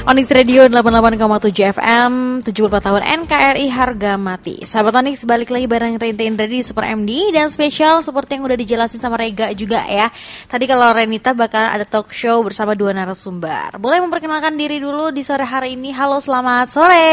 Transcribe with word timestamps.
Onyx 0.00 0.32
Radio 0.32 0.64
88,7 0.64 1.76
FM 1.76 2.12
74 2.40 2.80
tahun 2.80 3.02
NKRI 3.20 3.68
harga 3.68 4.16
mati. 4.16 4.64
Sahabat 4.64 4.96
Onyx 4.96 5.28
balik 5.28 5.52
lagi 5.52 5.68
bareng 5.68 6.00
Rente 6.00 6.24
Indra 6.24 6.48
di 6.48 6.64
Super 6.64 6.88
MD 6.96 7.28
Dan 7.28 7.52
spesial 7.52 8.00
seperti 8.00 8.40
yang 8.40 8.48
udah 8.48 8.56
dijelasin 8.56 8.96
sama 8.96 9.20
Rega 9.20 9.52
juga 9.52 9.84
ya. 9.84 10.08
Tadi 10.48 10.64
kalau 10.64 10.96
Renita 10.96 11.36
bakal 11.36 11.68
ada 11.68 11.84
talk 11.84 12.16
show 12.16 12.40
bersama 12.40 12.72
dua 12.72 12.96
narasumber. 12.96 13.76
Boleh 13.76 14.00
memperkenalkan 14.00 14.56
diri 14.56 14.80
dulu 14.80 15.12
di 15.12 15.20
sore 15.20 15.44
hari 15.44 15.76
ini. 15.76 15.92
Halo 15.92 16.16
selamat 16.16 16.66
sore. 16.72 17.12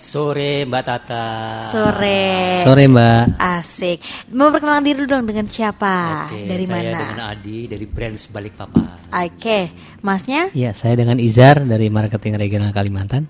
Sore 0.00 0.64
Mbak 0.64 0.82
Tata. 0.88 1.26
Sore. 1.68 2.24
Sore 2.64 2.84
Mbak. 2.88 3.24
Asik. 3.36 4.00
Memperkenalkan 4.32 4.84
diri 4.88 4.96
dulu 5.04 5.20
dong 5.20 5.28
dengan 5.28 5.44
siapa? 5.44 6.32
Oke, 6.32 6.48
Dari 6.48 6.64
saya 6.64 6.88
mana? 6.88 7.00
dengan 7.04 7.20
Adi 7.36 7.58
dari 7.68 7.84
Brands 7.84 8.32
Balikpapan. 8.32 9.12
Oke 9.14 9.60
Masnya? 10.04 10.52
Ya 10.52 10.76
saya 10.76 11.00
dengan 11.00 11.16
Izar 11.16 11.64
dari 11.64 11.88
Marketing 11.88 12.36
Regional 12.36 12.76
Kalimantan 12.76 13.24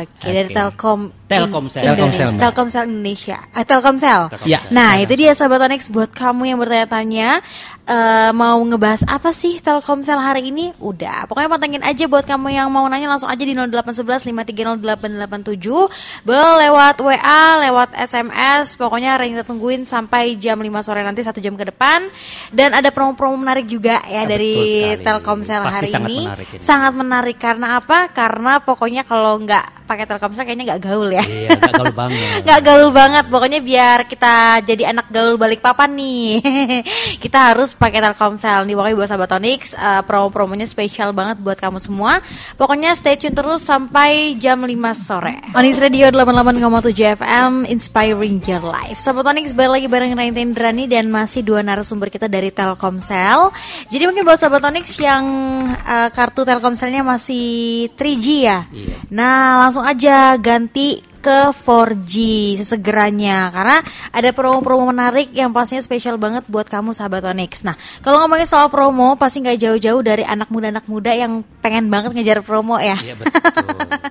Oke, 0.00 0.26
dari 0.26 0.48
Oke. 0.48 0.56
Telkom 0.56 1.00
Telkomsel. 1.32 1.80
Indonesia. 1.80 1.96
Telkomsel, 1.96 2.28
Mbak. 2.28 2.40
Telkomsel 2.44 2.82
Indonesia. 2.84 3.38
Eh, 3.56 3.64
Telkomsel. 3.64 4.20
Telkomsel. 4.28 4.52
Ya. 4.52 4.60
Nah, 4.68 4.90
itu 5.00 5.12
dia 5.16 5.32
sahabat 5.32 5.64
Onyx 5.64 5.88
buat 5.88 6.12
kamu 6.12 6.42
yang 6.44 6.58
bertanya-tanya 6.60 7.40
eh, 7.82 8.30
mau 8.32 8.60
ngebahas 8.60 9.00
apa 9.08 9.32
sih 9.32 9.56
Telkomsel 9.58 10.20
hari 10.20 10.52
ini? 10.52 10.76
Udah, 10.76 11.24
pokoknya 11.24 11.48
pantengin 11.48 11.80
aja 11.80 12.04
buat 12.04 12.24
kamu 12.24 12.52
yang 12.52 12.68
mau 12.68 12.84
nanya 12.84 13.08
langsung 13.08 13.32
aja 13.32 13.40
di 13.40 13.56
0811 13.56 14.28
5308887 14.28 16.26
boleh 16.28 16.56
lewat 16.68 16.96
WA, 17.00 17.44
lewat 17.64 17.88
SMS, 17.96 18.76
pokoknya 18.76 19.16
Ring 19.16 19.32
kita 19.34 19.44
tungguin 19.44 19.82
sampai 19.82 20.36
jam 20.36 20.60
5 20.60 20.68
sore 20.84 21.00
nanti 21.00 21.24
satu 21.24 21.40
jam 21.40 21.56
ke 21.56 21.64
depan 21.64 22.06
dan 22.52 22.76
ada 22.76 22.92
promo-promo 22.92 23.34
menarik 23.34 23.64
juga 23.64 24.04
ya 24.04 24.22
Ah, 24.22 24.26
dari. 24.28 24.54
Telkomsel 25.02 25.64
Pasti 25.64 25.74
hari 25.74 25.88
sangat 25.90 26.10
ini. 26.12 26.18
menarik 26.22 26.48
ini. 26.52 26.60
Sangat 26.62 26.92
menarik 26.94 27.36
karena 27.40 27.66
apa? 27.80 27.98
Karena 28.12 28.60
pokoknya 28.60 29.02
kalau 29.02 29.40
nggak 29.40 29.81
pakai 29.86 30.04
Telkomsel 30.06 30.44
kayaknya 30.46 30.74
nggak 30.74 30.82
gaul 30.82 31.08
ya. 31.10 31.24
Iya 31.24 31.50
gak 31.56 31.72
gaul 31.78 31.92
banget. 31.94 32.40
Nggak 32.46 32.60
gaul 32.66 32.88
banget, 32.92 33.24
pokoknya 33.30 33.60
biar 33.62 33.98
kita 34.10 34.34
jadi 34.66 34.82
anak 34.92 35.06
gaul 35.08 35.38
balik 35.40 35.64
papan 35.64 35.94
nih. 35.96 36.42
Kita 37.22 37.54
harus 37.54 37.72
pakai 37.72 38.02
Telkomsel 38.02 38.66
nih, 38.66 38.74
pokoknya 38.76 38.96
buat 38.98 39.08
sahabat 39.08 39.30
Onyx 39.38 39.62
eh, 39.72 40.02
Promo-promonya 40.04 40.66
spesial 40.66 41.14
banget 41.16 41.40
buat 41.40 41.56
kamu 41.56 41.78
semua. 41.78 42.20
Pokoknya 42.58 42.92
stay 42.98 43.16
tune 43.16 43.32
terus 43.32 43.64
sampai 43.64 44.36
jam 44.36 44.60
5 44.60 44.74
sore. 44.98 45.38
Onyx 45.56 45.74
Radio 45.78 46.12
88,7 46.12 47.16
FM, 47.22 47.50
Inspiring 47.70 48.36
Your 48.44 48.64
Life. 48.68 48.98
Sahabat 49.00 49.32
Onyx, 49.32 49.56
balik 49.56 49.80
lagi 49.80 49.88
bareng 49.88 50.12
Rain 50.12 50.34
Tendrani 50.36 50.84
Dan 50.84 51.08
masih 51.08 51.40
dua 51.40 51.64
narasumber 51.64 52.12
kita 52.12 52.28
dari 52.28 52.52
Telkomsel. 52.52 53.48
Jadi 53.88 54.02
mungkin 54.04 54.26
buat 54.28 54.36
sahabat 54.36 54.68
Onyx 54.68 55.00
yang 55.00 55.24
eh, 55.72 56.08
kartu 56.12 56.44
Telkomselnya 56.44 57.00
masih 57.00 57.88
3G 57.96 58.26
ya? 58.44 58.68
Iya. 58.68 58.96
Nah, 59.08 59.64
langsung 59.64 59.71
aja 59.80 60.36
ganti 60.36 61.00
ke 61.22 61.54
4G 61.54 62.14
sesegeranya 62.58 63.46
karena 63.54 63.78
ada 64.10 64.34
promo-promo 64.34 64.90
menarik 64.90 65.30
yang 65.30 65.54
pastinya 65.54 65.78
spesial 65.78 66.18
banget 66.18 66.42
buat 66.50 66.66
kamu 66.66 66.90
sahabat 66.90 67.22
Onyx. 67.30 67.62
Nah, 67.62 67.78
kalau 68.02 68.26
ngomongin 68.26 68.50
soal 68.50 68.66
promo 68.66 69.14
pasti 69.14 69.38
nggak 69.38 69.62
jauh-jauh 69.62 70.02
dari 70.02 70.26
anak 70.26 70.50
muda-anak 70.50 70.82
muda 70.90 71.14
yang 71.14 71.46
pengen 71.62 71.86
banget 71.88 72.10
ngejar 72.12 72.42
promo 72.42 72.76
ya. 72.82 72.98
Iya 72.98 73.14
betul 73.14 73.30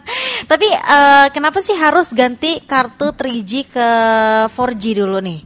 Tapi 0.51 0.67
eh, 0.71 1.27
kenapa 1.35 1.59
sih 1.59 1.75
harus 1.75 2.15
ganti 2.15 2.63
kartu 2.63 3.11
3G 3.11 3.51
ke 3.67 3.87
4G 4.47 5.03
dulu 5.03 5.19
nih? 5.19 5.39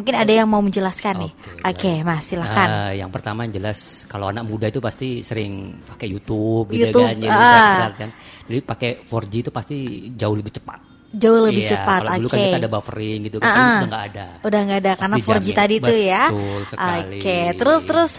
Mungkin 0.00 0.16
ada 0.16 0.32
yang 0.32 0.48
mau 0.48 0.64
menjelaskan 0.64 1.14
nih. 1.28 1.32
Oke, 1.60 1.92
baik. 2.00 2.08
Mas 2.08 2.24
silakan. 2.24 2.68
Ah, 2.72 2.92
Yang 2.96 3.10
pertama 3.12 3.44
yang 3.44 3.52
jelas 3.52 4.08
Kalau 4.08 4.32
anak 4.32 4.48
muda 4.48 4.72
itu 4.72 4.80
pasti 4.80 5.20
sering 5.20 5.76
pakai 5.84 6.08
YouTube, 6.08 6.72
YouTube, 6.72 6.88
gitu 6.88 6.98
kan, 7.04 7.14
ya, 7.20 7.28
ah. 7.28 7.36
berat-berat 7.36 7.94
kan. 8.00 8.10
Jadi 8.48 8.58
pakai 8.64 8.90
4G 9.04 9.34
itu 9.38 9.50
pasti 9.52 9.76
jauh 10.16 10.34
lebih 10.34 10.50
cepat 10.50 10.80
Jauh 11.10 11.42
lebih 11.42 11.66
Iya, 11.66 11.70
cepat. 11.74 12.00
Kalau 12.00 12.18
dulu 12.22 12.28
kan 12.30 12.38
kita 12.40 12.58
ada 12.62 12.70
buffering 12.70 13.18
gitu 13.26 13.36
kan 13.38 13.44
Ah, 13.44 13.50
sekarang 13.50 13.66
ah. 13.66 13.74
sudah 13.76 13.88
nggak 13.90 14.04
ada 14.08 14.26
Udah 14.40 14.60
nggak 14.62 14.78
ada 14.80 14.92
karena 14.96 15.16
Pasti 15.18 15.26
4G 15.28 15.38
dijamin. 15.42 15.58
tadi 15.60 15.74
tuh 15.76 15.98
ya. 16.00 16.22
Betul 16.30 16.60
sekali. 16.64 17.18
Oke, 17.20 17.38
terus 17.58 17.80
terus 17.84 18.12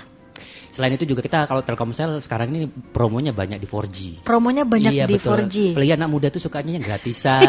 Selain 0.71 0.95
itu 0.95 1.03
juga 1.03 1.19
kita 1.19 1.45
kalau 1.45 1.61
Telkomsel 1.61 2.23
sekarang 2.23 2.55
ini 2.55 2.67
promonya 2.67 3.35
banyak 3.35 3.59
di 3.59 3.67
4G 3.67 3.97
promonya 4.23 4.63
banyak 4.63 4.93
iya, 4.95 5.05
di 5.05 5.19
betul. 5.19 5.43
4G. 5.43 5.55
Apalagi 5.75 5.93
anak 5.99 6.09
muda 6.09 6.27
tuh 6.31 6.39
sukanya 6.39 6.79
yang 6.79 6.85
gratisan. 6.87 7.43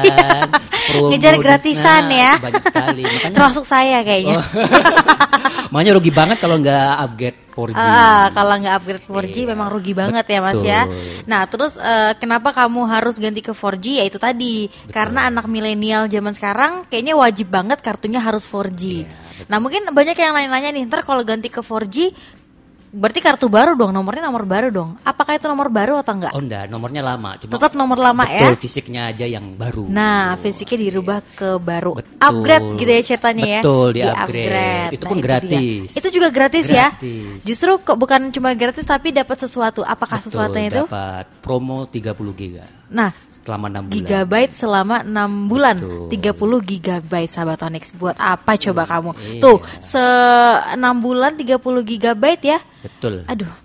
Ngejar 1.15 1.34
gratisan 1.38 2.03
nah, 2.11 2.19
ya. 2.19 2.32
Banyak 2.43 2.65
sekali. 2.66 3.03
Makanya, 3.15 3.37
Termasuk 3.38 3.65
saya 3.65 4.03
kayaknya. 4.03 4.43
Oh. 4.43 4.47
makanya 5.72 5.97
rugi 5.97 6.12
banget 6.12 6.37
kalau 6.37 6.61
nggak 6.61 6.88
upgrade 7.00 7.38
4G. 7.49 7.81
Ah, 7.81 8.28
kalau 8.28 8.61
nggak 8.61 8.75
upgrade 8.77 9.05
4G 9.09 9.37
Iya, 9.41 9.49
memang 9.56 9.69
rugi 9.72 9.93
banget 9.97 10.25
ya 10.28 10.38
Mas 10.44 10.61
ya. 10.61 10.84
betul. 10.84 11.25
Nah, 11.25 11.43
terus 11.49 11.72
eh, 11.81 12.12
kenapa 12.21 12.53
kamu 12.53 12.81
harus 12.93 13.16
ganti 13.16 13.41
ke 13.41 13.56
4G? 13.56 13.87
Ya 13.97 14.05
itu 14.05 14.21
tadi. 14.21 14.69
Karena 14.93 15.32
anak 15.32 15.49
milenial 15.49 16.12
zaman 16.12 16.37
sekarang 16.37 16.84
kayaknya 16.93 17.16
wajib 17.16 17.49
banget 17.49 17.81
kartunya 17.81 18.21
harus 18.21 18.44
4G. 18.44 18.82
Iya, 18.84 19.09
nah, 19.49 19.65
mungkin 19.65 19.88
banyak 19.88 20.12
yang 20.12 20.37
nanya-nanya 20.37 20.77
nih, 20.77 20.84
ntar 20.93 21.09
kalau 21.09 21.25
ganti 21.25 21.49
ke 21.49 21.65
4G 21.65 22.12
berarti 22.93 23.21
kartu 23.25 23.49
baru 23.49 23.73
dong, 23.73 23.91
nomornya 23.91 24.29
nomor 24.29 24.45
baru 24.45 24.69
dong. 24.69 25.01
Apakah 25.01 25.41
itu 25.41 25.49
nomor 25.49 25.73
baru 25.73 25.97
atau 25.99 26.13
enggak? 26.13 26.33
Oh 26.37 26.43
enggak, 26.45 26.69
nomornya 26.69 27.01
lama. 27.01 27.41
Cuma 27.41 27.57
Tetap 27.57 27.73
nomor 27.73 27.97
lama 27.97 28.29
betul, 28.29 28.53
ya. 28.53 28.61
fisiknya 28.61 29.03
aja 29.09 29.25
yang 29.25 29.57
baru. 29.57 29.89
Nah, 29.89 30.37
fisiknya 30.37 30.93
dirubah 30.93 31.25
ke 31.33 31.57
baru. 31.57 31.97
Betul. 31.99 32.21
Upgrade 32.21 32.67
gitu 32.77 32.91
ya 32.93 33.03
ceritanya 33.03 33.47
ya. 33.49 33.61
Betul, 33.65 33.89
di-upgrade. 33.97 34.93
Itu 34.93 35.05
pun 35.09 35.17
dia. 35.19 35.25
gratis. 35.25 35.89
Itu 35.97 36.09
juga 36.13 36.29
gratis, 36.29 36.67
ya. 36.69 36.93
Gratis. 36.93 37.41
Justru 37.49 37.71
kok 37.81 37.97
bukan 37.97 38.29
cuma 38.29 38.53
gratis 38.53 38.85
tapi 38.85 39.09
dapat 39.11 39.41
sesuatu. 39.41 39.81
Apakah 39.81 40.21
Betul, 40.21 40.29
sesuatunya 40.29 40.69
itu? 40.69 40.85
dapat 40.85 41.25
promo 41.41 41.89
30 41.89 42.13
giga 42.37 42.65
Nah, 42.93 43.11
selama 43.33 43.67
6 43.73 43.89
bulan. 43.89 43.95
gigabyte 43.97 44.53
selama 44.53 44.97
6 45.03 45.51
bulan 45.51 45.77
Betul. 45.81 46.61
30 46.61 46.71
gigabyte 46.71 47.31
sahabat 47.33 47.59
Onyx 47.65 47.85
buat 47.97 48.17
apa 48.21 48.53
coba 48.61 48.83
kamu 48.85 49.11
iya. 49.17 49.41
tuh 49.41 49.59
se 49.81 50.05
6 50.77 50.79
bulan 51.01 51.33
30 51.41 51.57
gigabyte 51.89 52.43
ya 52.45 52.59
Betul. 52.85 53.25
aduh 53.27 53.62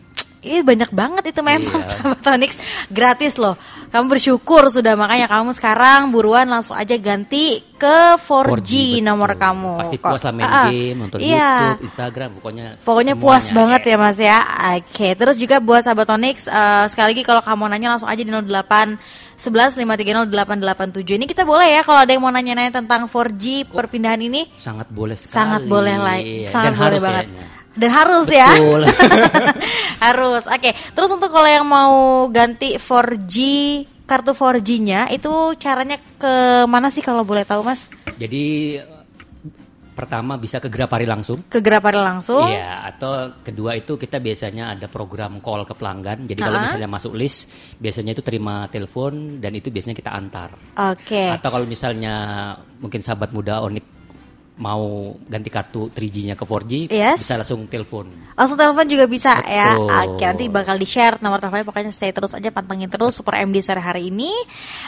ini 0.48 0.62
banyak 0.64 0.90
banget 0.92 1.24
itu 1.30 1.42
memang 1.42 1.76
Iya. 1.78 1.90
sahabat 1.92 2.26
Onyx 2.32 2.52
gratis 2.88 3.36
loh 3.36 3.56
kamu 3.88 4.06
bersyukur 4.12 4.68
sudah 4.68 5.00
makanya 5.00 5.32
kamu 5.32 5.56
sekarang 5.56 6.12
buruan 6.12 6.52
langsung 6.52 6.76
aja 6.76 7.00
ganti 7.00 7.64
ke 7.78 8.20
4G, 8.20 8.20
4G, 8.20 8.72
nomor 9.00 9.32
betul. 9.32 9.44
kamu 9.48 9.72
Pasti 9.80 9.98
puas 9.98 10.20
lah 10.20 10.34
main 10.34 10.44
ah. 10.44 10.68
game, 10.68 10.98
nonton 10.98 11.18
iya. 11.24 11.52
YouTube, 11.78 11.86
Instagram, 11.88 12.30
pokoknya 12.36 12.66
Pokoknya 12.82 13.14
puas 13.16 13.48
semuanya, 13.48 13.56
banget 13.56 13.82
yes. 13.82 13.88
ya 13.88 13.96
Mas 13.96 14.18
ya. 14.20 14.40
Oke, 14.76 15.08
terus 15.14 15.36
juga 15.38 15.56
buat 15.62 15.82
sahabat 15.86 16.10
Onyx 16.10 16.50
eh, 16.50 16.86
sekali 16.90 17.08
lagi 17.14 17.24
kalau 17.24 17.40
kamu 17.40 17.64
nanya 17.70 17.96
langsung 17.96 18.10
aja 18.10 18.20
di 18.20 18.28
08 18.28 18.98
11 19.38 19.78
530 19.78 20.26
887. 20.26 21.16
Ini 21.16 21.26
kita 21.30 21.46
boleh 21.46 21.70
ya 21.70 21.82
kalau 21.86 22.00
ada 22.02 22.12
yang 22.12 22.24
mau 22.26 22.34
nanya-nanya 22.34 22.74
tentang 22.74 23.06
4G 23.06 23.70
perpindahan 23.70 24.20
ini 24.20 24.50
Sangat 24.58 24.90
boleh 24.90 25.14
sekali. 25.14 25.32
sangat 25.32 25.62
boleh 25.64 25.96
lah. 25.96 26.18
Iya, 26.18 26.50
Sangat 26.50 26.66
Dan 26.66 26.74
boleh 26.76 26.90
harus 26.92 27.02
banget. 27.06 27.26
kayaknya. 27.30 27.46
Dan 27.78 27.90
harus 27.94 28.28
ya. 28.34 28.58
Betul. 28.58 28.84
harus. 30.06 30.44
Oke, 30.50 30.74
terus 30.74 31.10
untuk 31.14 31.30
kalau 31.30 31.46
yang 31.46 31.66
mau 31.66 32.26
ganti 32.34 32.82
4G 32.82 33.36
kartu 34.08 34.32
4G-nya 34.32 35.12
itu 35.12 35.54
caranya 35.60 36.00
ke 36.18 36.64
mana 36.66 36.88
sih 36.88 37.04
kalau 37.04 37.28
boleh 37.28 37.44
tahu 37.44 37.62
Mas? 37.62 37.92
Jadi 38.16 38.80
pertama 39.98 40.38
bisa 40.38 40.62
ke 40.62 40.70
Grapari 40.70 41.10
langsung. 41.10 41.42
Ke 41.50 41.58
Grapari 41.58 41.98
langsung. 41.98 42.46
Iya, 42.46 42.86
atau 42.86 43.34
kedua 43.42 43.74
itu 43.74 43.98
kita 43.98 44.22
biasanya 44.22 44.78
ada 44.78 44.86
program 44.86 45.42
call 45.42 45.66
ke 45.66 45.74
pelanggan. 45.74 46.30
Jadi 46.30 46.38
kalau 46.38 46.62
misalnya 46.62 46.86
masuk 46.86 47.18
list, 47.18 47.50
biasanya 47.82 48.14
itu 48.14 48.22
terima 48.22 48.70
telepon 48.70 49.42
dan 49.42 49.58
itu 49.58 49.74
biasanya 49.74 49.98
kita 49.98 50.14
antar. 50.14 50.54
Oke. 50.78 51.34
Atau 51.34 51.50
kalau 51.50 51.66
misalnya 51.66 52.16
mungkin 52.78 53.02
sahabat 53.02 53.34
muda 53.34 53.66
Onik 53.66 53.97
mau 54.58 55.14
ganti 55.30 55.54
kartu 55.54 55.94
3G-nya 55.94 56.34
ke 56.34 56.42
4G, 56.42 56.90
Yes. 56.90 57.22
bisa 57.22 57.38
langsung 57.38 57.70
telepon. 57.70 58.10
Langsung 58.34 58.58
telepon 58.58 58.90
juga 58.90 59.06
bisa 59.06 59.38
ya. 59.46 59.78
Betul. 59.78 60.18
Oke, 60.18 60.24
nanti 60.26 60.46
bakal 60.50 60.76
di-share 60.82 61.22
nomor 61.22 61.38
teleponnya 61.38 61.66
pokoknya 61.70 61.94
stay 61.94 62.10
terus 62.10 62.34
aja 62.34 62.50
pantengin 62.50 62.90
terus 62.90 63.14
Super 63.18 63.46
MD 63.46 63.62
sore 63.62 63.82
hari 63.82 64.10
ini. 64.10 64.34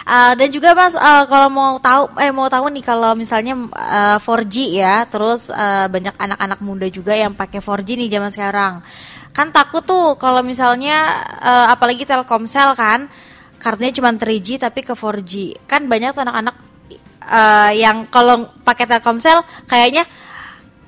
Uh, 0.10 0.34
dan 0.34 0.50
juga 0.50 0.74
Mas 0.74 0.98
uh, 0.98 1.26
kalau 1.30 1.50
mau 1.54 1.78
tahu 1.78 2.10
eh 2.18 2.34
mau 2.34 2.50
tahu 2.50 2.66
nih 2.74 2.84
kalau 2.86 3.14
misalnya 3.14 3.54
uh, 3.78 4.18
4G 4.18 4.56
ya, 4.74 5.06
terus 5.06 5.54
uh, 5.54 5.86
banyak 5.86 6.18
anak-anak 6.18 6.60
muda 6.66 6.88
juga 6.90 7.14
yang 7.14 7.38
pakai 7.38 7.62
4G 7.62 7.90
nih 8.06 8.10
zaman 8.10 8.34
sekarang. 8.34 8.74
Kan 9.34 9.54
takut 9.54 9.86
tuh 9.86 10.18
kalau 10.18 10.42
misalnya 10.42 11.26
uh, 11.38 11.70
apalagi 11.70 12.10
Telkomsel 12.10 12.74
kan 12.74 13.06
kartunya 13.62 13.94
cuma 13.94 14.10
3G 14.18 14.58
tapi 14.58 14.82
ke 14.82 14.98
4G. 14.98 15.62
Kan 15.70 15.86
banyak 15.86 16.18
anak-anak 16.18 16.69
uh, 17.30 17.72
yang 17.72 18.10
kalau 18.10 18.50
pakai 18.66 18.90
Telkomsel 18.90 19.46
kayaknya 19.70 20.04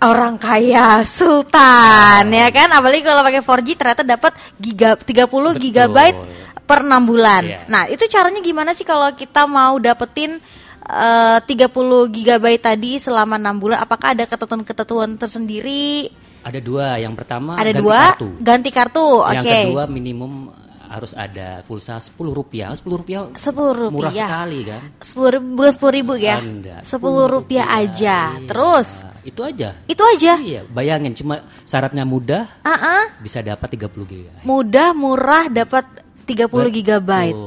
orang 0.02 0.42
kaya 0.42 1.06
sultan 1.06 2.26
ya 2.34 2.50
kan 2.50 2.74
apalagi 2.74 3.06
kalau 3.06 3.22
pakai 3.22 3.46
4G 3.46 3.70
ternyata 3.78 4.02
dapat 4.02 4.34
giga 4.58 4.98
30 4.98 5.30
Betul. 5.30 5.54
gigabyte 5.62 6.20
per 6.66 6.88
6 6.88 7.04
bulan. 7.04 7.44
Iya. 7.44 7.60
Nah, 7.68 7.84
itu 7.92 8.08
caranya 8.08 8.40
gimana 8.40 8.72
sih 8.72 8.88
kalau 8.88 9.12
kita 9.12 9.44
mau 9.44 9.76
dapetin 9.76 10.40
eh, 10.88 11.38
30 11.44 11.68
gigabyte 12.16 12.64
tadi 12.64 12.96
selama 12.96 13.36
6 13.36 13.60
bulan 13.62 13.78
apakah 13.84 14.16
ada 14.16 14.24
ketentuan-ketentuan 14.24 15.20
tersendiri? 15.20 16.08
Ada 16.42 16.58
dua, 16.58 16.98
yang 16.98 17.14
pertama 17.14 17.54
Ada 17.54 17.70
ganti 17.70 17.82
dua 17.86 18.02
kartu. 18.02 18.28
ganti 18.42 18.70
kartu. 18.74 19.08
Oke. 19.22 19.46
Yang 19.46 19.78
kedua 19.78 19.86
minimum 19.86 20.50
harus 20.92 21.16
ada 21.16 21.64
pulsa 21.64 21.96
10 21.98 22.12
rupiah. 22.30 22.76
10 22.76 22.84
rupiah 22.92 23.32
Sepuluh 23.40 23.72
rupiah. 23.72 23.96
murah 23.96 24.12
sekali 24.12 24.60
kan? 24.68 24.82
Sepuluh 25.00 25.30
ribu, 25.32 25.62
sepuluh 25.66 25.94
ribu 25.96 26.14
ya. 26.20 26.36
Sepuluh 26.84 27.26
rupiah 27.26 27.68
aja. 27.72 28.36
Iya, 28.36 28.46
Terus 28.46 28.90
itu 29.24 29.40
aja. 29.40 29.70
itu 29.88 30.04
aja. 30.04 30.34
Iya, 30.36 30.62
bayangin 30.68 31.16
cuma 31.16 31.40
syaratnya 31.64 32.04
mudah 32.04 32.44
Ah, 32.62 32.76
ah. 32.76 33.04
bisa 33.18 33.40
dapat 33.40 33.72
30 33.72 34.04
GB. 34.04 34.44
mudah, 34.44 34.92
murah, 34.92 35.48
dapat 35.48 35.88
30 36.28 36.52
Betul. 36.52 36.76
gigabyte. 36.76 37.40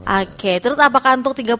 Oke, 0.00 0.52
terus 0.58 0.76
apakah 0.76 1.16
untuk 1.16 1.32
30 1.32 1.56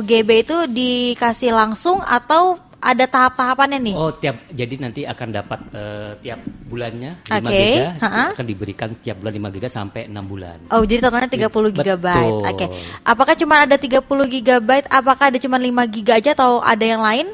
GB 0.00 0.30
itu 0.40 0.56
dikasih 0.66 1.50
langsung 1.50 1.98
atau 1.98 2.58
ada 2.82 3.04
tahap-tahapannya 3.06 3.78
nih? 3.78 3.94
Oh, 3.94 4.10
tiap 4.18 4.50
jadi 4.50 4.74
nanti 4.82 5.06
akan 5.06 5.28
dapat 5.30 5.60
eh, 5.70 6.10
tiap 6.18 6.42
bulannya 6.66 7.22
5 7.30 7.38
Oke, 7.38 7.54
giga 7.54 7.86
ha-ha. 8.02 8.24
akan 8.34 8.46
diberikan 8.46 8.90
tiap 8.98 9.22
bulan 9.22 9.32
5 9.38 9.54
giga 9.54 9.68
sampai 9.70 10.10
6 10.10 10.18
bulan. 10.26 10.58
Oh, 10.74 10.82
jadi 10.82 11.06
totalnya 11.06 11.30
30 11.30 11.46
Betul. 11.46 11.70
gigabyte. 11.78 12.42
Oke. 12.50 12.66
Apakah 13.06 13.34
cuma 13.38 13.54
ada 13.62 13.76
30 13.78 14.02
gigabyte? 14.26 14.86
Apakah 14.90 15.30
ada 15.30 15.38
cuma 15.38 15.56
5 15.56 15.94
giga 15.94 16.18
aja 16.18 16.34
atau 16.34 16.58
ada 16.58 16.82
yang 16.82 17.00
lain? 17.00 17.26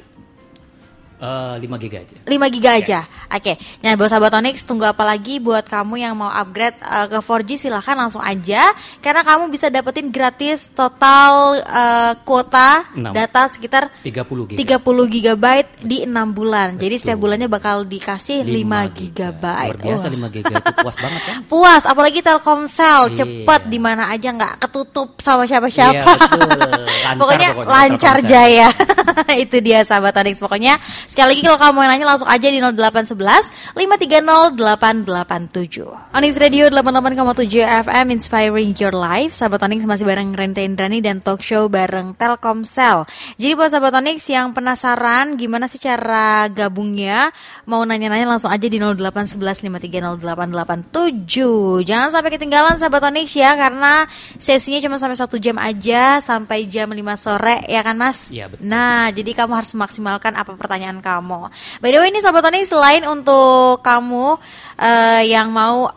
Eh, 1.18 1.54
5 1.58 1.74
giga 1.76 1.98
aja. 1.98 2.14
5 2.22 2.46
giga 2.48 2.70
aja. 2.72 2.98
Oke. 3.28 3.58
Nah, 3.82 3.92
buat 3.92 4.06
sahabat 4.06 4.38
Onyx 4.38 4.62
tunggu 4.62 4.86
apa 4.86 5.02
lagi 5.02 5.36
buat 5.36 5.66
kamu 5.66 5.98
yang 5.98 6.14
mau 6.14 6.30
upgrade 6.30 6.78
uh, 6.78 7.04
ke 7.04 7.18
4G 7.18 7.50
silahkan 7.58 7.92
langsung 7.92 8.22
aja 8.22 8.70
karena 8.98 9.20
kamu 9.20 9.50
bisa 9.50 9.66
dapetin 9.66 10.08
gratis 10.08 10.70
total 10.70 11.58
uh, 11.58 12.12
kuota 12.22 12.86
Enam. 12.94 13.10
data 13.10 13.44
sekitar 13.44 13.90
30 14.00 14.54
giga. 14.54 14.78
30 14.78 14.86
gigabyte 15.10 15.70
di 15.82 16.06
6 16.06 16.14
bulan. 16.30 16.68
Jadi 16.74 16.86
Betul. 16.88 17.02
setiap 17.02 17.18
bulannya 17.18 17.48
bakal 17.48 17.82
dikasih 17.82 18.46
5, 18.46 18.94
5 18.94 18.96
gigabyte. 18.96 19.74
Luar 19.74 19.84
biasa 19.84 20.06
Wah. 20.06 20.14
5 20.14 20.34
giga 20.38 20.52
itu 20.54 20.72
puas 20.78 20.96
banget 21.02 21.22
kan? 21.26 21.36
Puas, 21.44 21.82
apalagi 21.82 22.18
Telkomsel 22.22 23.00
Iya. 23.08 23.16
cepet 23.18 23.62
di 23.66 23.78
mana 23.78 24.06
aja 24.06 24.30
nggak 24.30 24.54
ketutup 24.60 25.18
sama 25.18 25.42
Iya, 25.42 25.58
siapa-siapa. 25.58 26.12
betul. 26.14 26.40
Lancar 26.46 27.14
pokoknya, 27.20 27.48
pokoknya 27.50 27.66
lancar 27.66 28.16
Telkomsel. 28.16 28.30
jaya. 28.30 28.68
Itu 29.44 29.56
dia 29.58 29.82
sahabat 29.82 30.14
Onyx. 30.16 30.38
Pokoknya 30.38 30.78
sekali 31.08 31.34
lagi 31.34 31.43
kalau 31.43 31.58
kamu 31.58 31.78
yang 31.82 31.90
nanya 31.96 32.06
langsung 32.14 32.28
aja 32.28 32.49
di 32.52 32.60
0811 32.60 33.75
530 33.75 34.55
887. 34.55 36.14
Onyx 36.14 36.34
Radio 36.37 36.69
88,7 36.69 37.64
FM 37.88 38.06
Inspiring 38.12 38.70
Your 38.76 38.93
Life. 38.93 39.32
Sahabat 39.32 39.64
Onyx 39.64 39.88
masih 39.88 40.05
bareng 40.05 40.37
Rente 40.37 40.60
Indrani 40.60 41.00
dan 41.00 41.25
talk 41.25 41.40
show 41.40 41.66
bareng 41.66 42.12
Telkomsel. 42.14 43.08
Jadi 43.40 43.52
buat 43.56 43.72
sahabat 43.72 43.96
Onyx 44.05 44.28
yang 44.28 44.52
penasaran 44.52 45.40
gimana 45.40 45.64
sih 45.64 45.81
cara 45.81 46.46
gabungnya, 46.52 47.32
mau 47.64 47.81
nanya-nanya 47.88 48.28
langsung 48.28 48.52
aja 48.52 48.69
di 48.69 48.76
0811 48.76 49.64
530 49.64 50.20
887. 50.20 51.88
Jangan 51.88 52.08
sampai 52.12 52.31
ketinggalan 52.37 52.76
sahabat 52.76 53.02
Onyx 53.08 53.32
ya 53.32 53.56
karena 53.56 54.04
sesinya 54.37 54.78
cuma 54.84 55.00
sampai 55.00 55.16
satu 55.16 55.40
jam 55.40 55.56
aja 55.56 56.20
sampai 56.20 56.69
jam 56.69 56.93
5 56.93 57.00
sore 57.16 57.64
ya 57.64 57.81
kan 57.81 57.96
Mas? 57.96 58.28
Iya, 58.28 58.52
betul. 58.52 58.69
Nah, 58.69 59.08
jadi 59.08 59.31
kamu 59.32 59.52
harus 59.56 59.72
maksimalkan 59.72 60.37
apa 60.37 60.52
pertanyaan 60.54 60.97
kamu. 60.98 61.48
By 61.78 61.90
the 61.90 61.98
way 61.98 62.08
ini 62.10 62.20
sahabat 62.20 62.46
Onyx 62.48 62.70
selain 62.70 63.02
untuk 63.04 63.80
kamu 63.80 64.36
eh, 64.78 65.22
yang 65.30 65.50
mau 65.50 65.90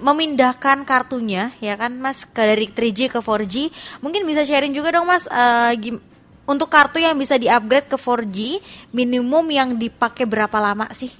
memindahkan 0.00 0.88
kartunya 0.88 1.52
ya 1.60 1.76
kan 1.76 1.92
Mas 2.00 2.24
ke 2.24 2.40
dari 2.40 2.72
3G 2.72 3.12
ke 3.12 3.20
4G, 3.20 3.68
mungkin 4.00 4.24
bisa 4.24 4.48
sharing 4.48 4.72
juga 4.72 4.96
dong 4.96 5.04
Mas 5.04 5.28
gim- 5.76 6.00
untuk 6.50 6.66
kartu 6.66 6.98
yang 6.98 7.14
bisa 7.14 7.38
di-upgrade 7.38 7.86
ke 7.86 7.94
4G, 7.94 8.58
minimum 8.90 9.46
yang 9.54 9.78
dipakai 9.78 10.26
berapa 10.26 10.58
lama 10.58 10.90
sih? 10.90 11.14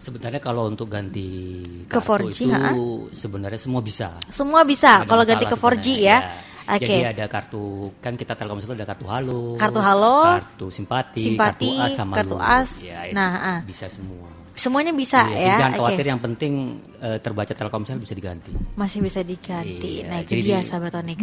Sebenarnya 0.00 0.40
kalau 0.40 0.70
untuk 0.70 0.88
ganti 0.88 1.60
Ke 1.90 2.00
kartu 2.00 2.32
4G, 2.32 2.38
itu 2.46 2.54
ha-ha. 2.56 2.72
sebenarnya 3.12 3.60
semua 3.60 3.82
bisa. 3.84 4.16
Semua 4.32 4.62
bisa 4.64 5.04
kalau 5.04 5.26
ganti 5.28 5.44
ke 5.44 5.58
masalah 5.58 5.76
4G 5.76 5.88
sebenarnya, 5.92 6.16
ya. 6.24 6.55
Oke. 6.66 6.82
Jadi 6.82 7.06
ada 7.06 7.24
kartu 7.26 7.94
kan 8.02 8.18
kita 8.18 8.34
Telkomsel 8.34 8.74
ada 8.74 8.82
kartu 8.84 9.06
halo, 9.06 9.54
Kartu 9.54 9.78
halo, 9.78 10.16
kartu 10.26 10.66
simpati, 10.68 11.22
simpati, 11.22 11.70
kartu 11.70 11.86
as 11.86 11.92
sama 11.94 12.14
kartu 12.18 12.36
as. 12.36 12.70
Ya, 12.82 13.06
Nah, 13.14 13.30
ah. 13.38 13.58
bisa 13.62 13.86
semua. 13.86 14.26
Semuanya 14.56 14.90
bisa 14.90 15.28
Iya, 15.28 15.30
ya. 15.30 15.40
jadi 15.46 15.56
jangan 15.60 15.72
Oke. 15.72 15.80
khawatir 15.84 16.06
yang 16.08 16.18
penting 16.18 16.52
eh, 16.98 17.18
terbaca 17.20 17.52
Telkomsel 17.52 18.00
bisa 18.00 18.16
diganti. 18.16 18.50
Masih 18.72 18.98
bisa 18.98 19.20
diganti. 19.22 20.00
Iya, 20.00 20.08
nah, 20.08 20.18
itu 20.24 20.32
jadi 20.32 20.42
dia 20.42 20.58
di- 20.58 20.66
sahabat 20.66 20.92
Onyx. 20.96 21.20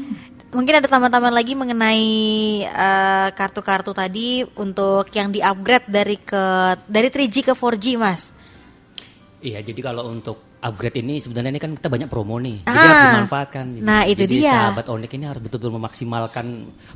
Mungkin 0.56 0.74
ada 0.78 0.86
tambahan-tambahan 0.86 1.34
lagi 1.34 1.58
mengenai 1.58 2.06
eh, 2.62 3.28
kartu-kartu 3.32 3.90
tadi 3.90 4.44
untuk 4.54 5.10
yang 5.10 5.32
di-upgrade 5.32 5.88
dari 5.88 6.16
ke 6.16 6.44
dari 6.84 7.08
3G 7.10 7.36
ke 7.42 7.52
4G, 7.52 7.84
Mas. 7.98 8.30
Iya, 9.40 9.60
jadi 9.62 9.80
kalau 9.82 10.06
untuk 10.06 10.55
upgrade 10.66 10.98
ini 10.98 11.16
sebenarnya 11.16 11.48
ini 11.48 11.58
kan 11.58 11.70
kita 11.72 11.86
banyak 11.86 12.06
promo 12.06 12.36
nih. 12.36 12.60
Jadi 12.60 12.74
Ah. 12.74 12.82
harus 12.82 13.02
dimanfaatkan. 13.08 13.64
ini. 13.68 13.80
Nah, 13.80 14.02
itu 14.02 14.20
Jadi 14.20 14.36
dia. 14.36 14.52
sahabat 14.52 14.86
Onik 14.88 15.12
ini 15.12 15.24
harus 15.24 15.38
betul-betul 15.38 15.72
memaksimalkan 15.72 16.46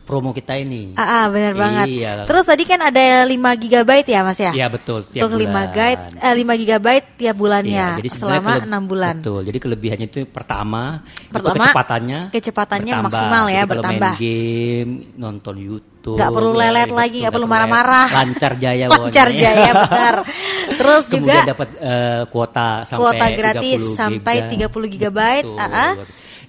promo 0.02 0.31
kita 0.31 0.55
ini. 0.56 0.94
Ah, 0.94 1.02
ah, 1.02 1.25
benar 1.26 1.55
banget. 1.55 1.87
Iya. 1.88 2.11
Terus 2.25 2.44
tadi 2.44 2.64
kan 2.64 2.81
ada 2.81 3.00
5 3.22 3.31
GB 3.55 3.90
ya, 4.05 4.20
Mas 4.20 4.37
ya? 4.37 4.50
Iya, 4.50 4.67
betul, 4.67 5.06
tiap 5.06 5.26
Untuk 5.26 5.38
5 5.38 5.46
bulan. 5.62 5.70
guide 5.70 6.02
eh, 6.17 6.34
5 6.34 6.52
GB 6.56 6.87
tiap 7.17 7.37
bulannya 7.37 7.70
Iya, 7.70 7.99
jadi 7.99 8.08
selama 8.11 8.50
6 8.61 8.82
bulan. 8.84 9.14
Betul. 9.20 9.40
Jadi 9.44 9.58
kelebihannya 9.61 10.06
itu 10.06 10.20
pertama, 10.26 10.82
itu 11.06 11.32
Pertama, 11.32 11.64
kecepatannya 11.64 12.20
kecepatannya 12.31 12.93
bertambah. 12.93 13.06
maksimal 13.08 13.44
ya, 13.44 13.52
Jadi 13.52 13.58
kalau 13.61 13.69
bertambah. 13.76 14.12
main 14.12 14.20
game, 14.20 14.90
nonton 15.16 15.55
YouTube, 15.56 15.88
Nggak 16.00 16.31
perlu 16.32 16.52
ya, 16.56 16.61
lelet 16.64 16.88
betul, 16.88 16.97
lagi, 16.97 17.19
nggak 17.20 17.35
perlu 17.37 17.49
marah-marah. 17.49 18.08
Lancar 18.08 18.52
jaya 18.56 18.85
Lancar 18.93 19.29
pokoknya. 19.29 19.43
jaya 19.44 19.70
benar. 19.76 20.14
Terus 20.81 21.05
juga 21.12 21.37
dapat 21.44 21.69
eh, 21.76 22.23
kuota 22.32 22.69
sampai 22.88 23.00
Kuota 23.05 23.26
gratis 23.37 23.81
30 23.85 24.00
sampai 24.00 24.35
giga. 24.49 24.67
30 24.73 24.94
gigabyte, 24.97 25.44
Betul. 25.44 25.61
ah, 25.61 25.69
ah. 25.69 25.93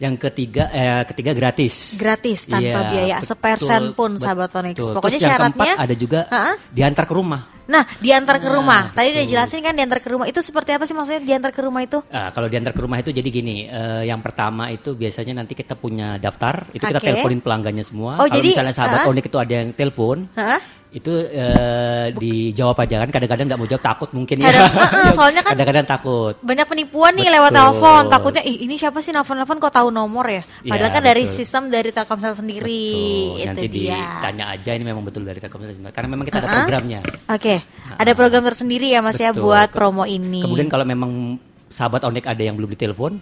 Yang 0.02 0.16
ketiga 0.18 0.64
eh, 0.74 1.04
ketiga 1.06 1.32
gratis. 1.38 1.94
Gratis, 1.94 2.50
tanpa 2.50 2.66
Iya, 2.66 2.90
biaya, 2.90 3.16
sepersen 3.22 3.94
pun, 3.94 4.18
betul. 4.18 4.26
sahabat. 4.26 4.50
Terus 4.74 4.98
Pokoknya 4.98 5.20
yang 5.22 5.30
syaratnya- 5.38 5.78
keempat 5.78 5.86
ada 5.86 5.94
juga 5.94 6.20
ah. 6.28 6.56
diantar 6.74 7.06
ke 7.06 7.14
rumah. 7.14 7.42
Nah, 7.72 7.86
diantar 8.02 8.42
ke 8.42 8.50
Nah, 8.50 8.56
rumah. 8.58 8.82
Tadi 8.92 9.16
udah 9.16 9.24
jelasin 9.24 9.62
kan 9.64 9.72
diantar 9.72 10.04
ke 10.04 10.10
rumah. 10.12 10.26
Itu 10.28 10.44
seperti 10.44 10.76
apa 10.76 10.84
sih 10.84 10.92
maksudnya 10.92 11.22
diantar 11.24 11.54
ke 11.54 11.62
rumah 11.62 11.86
itu? 11.86 12.04
Ah, 12.10 12.34
kalau 12.34 12.50
diantar 12.50 12.74
ke 12.74 12.82
rumah 12.82 13.00
itu 13.00 13.14
jadi 13.14 13.30
gini, 13.30 13.70
eh, 13.70 14.10
yang 14.10 14.20
pertama 14.20 14.68
itu 14.68 14.92
biasanya 14.92 15.38
nanti 15.40 15.54
kita 15.56 15.78
punya 15.78 16.18
daftar, 16.18 16.68
itu 16.74 16.84
kita 16.84 17.00
Oke. 17.00 17.08
teleponin 17.08 17.40
pelanggannya 17.40 17.86
semua. 17.86 18.20
Oh, 18.20 18.28
kalau 18.28 18.36
jadi, 18.42 18.50
misalnya 18.58 18.76
sahabat 18.76 19.00
ah? 19.06 19.08
Onik 19.08 19.30
itu 19.30 19.38
ada 19.40 19.54
yang 19.54 19.70
telepon, 19.72 20.28
Hah? 20.36 20.60
Itu 20.92 21.08
eh, 21.24 22.12
dijawab 22.12 22.76
aja 22.84 23.00
kan 23.00 23.10
kadang-kadang 23.10 23.48
nggak 23.48 23.56
mau 23.56 23.66
jawab 23.66 23.80
takut 23.80 24.12
mungkin 24.12 24.44
ya. 24.44 24.52
Kadang- 24.52 24.76
ah, 24.76 24.88
ah, 25.08 25.12
soalnya 25.16 25.40
kan- 25.40 25.56
kadang-kadang 25.56 25.88
takut. 25.88 26.36
Banyak 26.44 26.68
penipuan 26.68 27.16
nih 27.16 27.26
Betul. 27.26 27.36
lewat 27.40 27.52
telepon. 27.54 28.02
Takutnya 28.12 28.44
ih 28.44 28.58
ini 28.62 28.76
siapa 28.76 29.00
sih 29.00 29.10
nelfon-nelfon 29.10 29.56
kok 29.58 29.72
tahu 29.72 29.88
nomor 29.88 30.28
ya? 30.28 30.44
Padahal 30.62 30.92
Iya, 30.92 30.96
kan 30.96 31.04
dari 31.08 31.24
betul. 31.24 31.36
sistem 31.40 31.64
dari 31.68 31.90
Telkomsel 31.90 32.36
sendiri. 32.36 32.84
Betul. 32.92 33.40
Itu 33.40 33.48
Nanti 33.48 33.68
dia. 33.72 34.00
ditanya 34.20 34.46
aja 34.52 34.72
ini 34.76 34.84
memang 34.84 35.04
betul 35.04 35.24
dari 35.24 35.40
Telkomsel 35.40 35.80
karena 35.90 36.10
memang 36.12 36.26
kita 36.28 36.38
ada 36.38 36.48
Ah, 36.48 36.52
ah. 36.52 36.60
programnya. 36.62 37.00
Oke, 37.32 37.56
ada 37.96 38.12
program 38.12 38.44
tersendiri 38.44 38.92
ya 38.92 39.00
Mas 39.00 39.16
ya 39.16 39.32
Betul. 39.32 39.48
buat 39.48 39.68
promo 39.72 40.04
ini. 40.04 40.44
Kemudian 40.44 40.68
kalau 40.68 40.84
memang 40.84 41.40
sahabat 41.72 42.04
Onik 42.04 42.28
ada 42.28 42.44
yang 42.44 42.60
belum 42.60 42.68
ditelepon, 42.68 43.16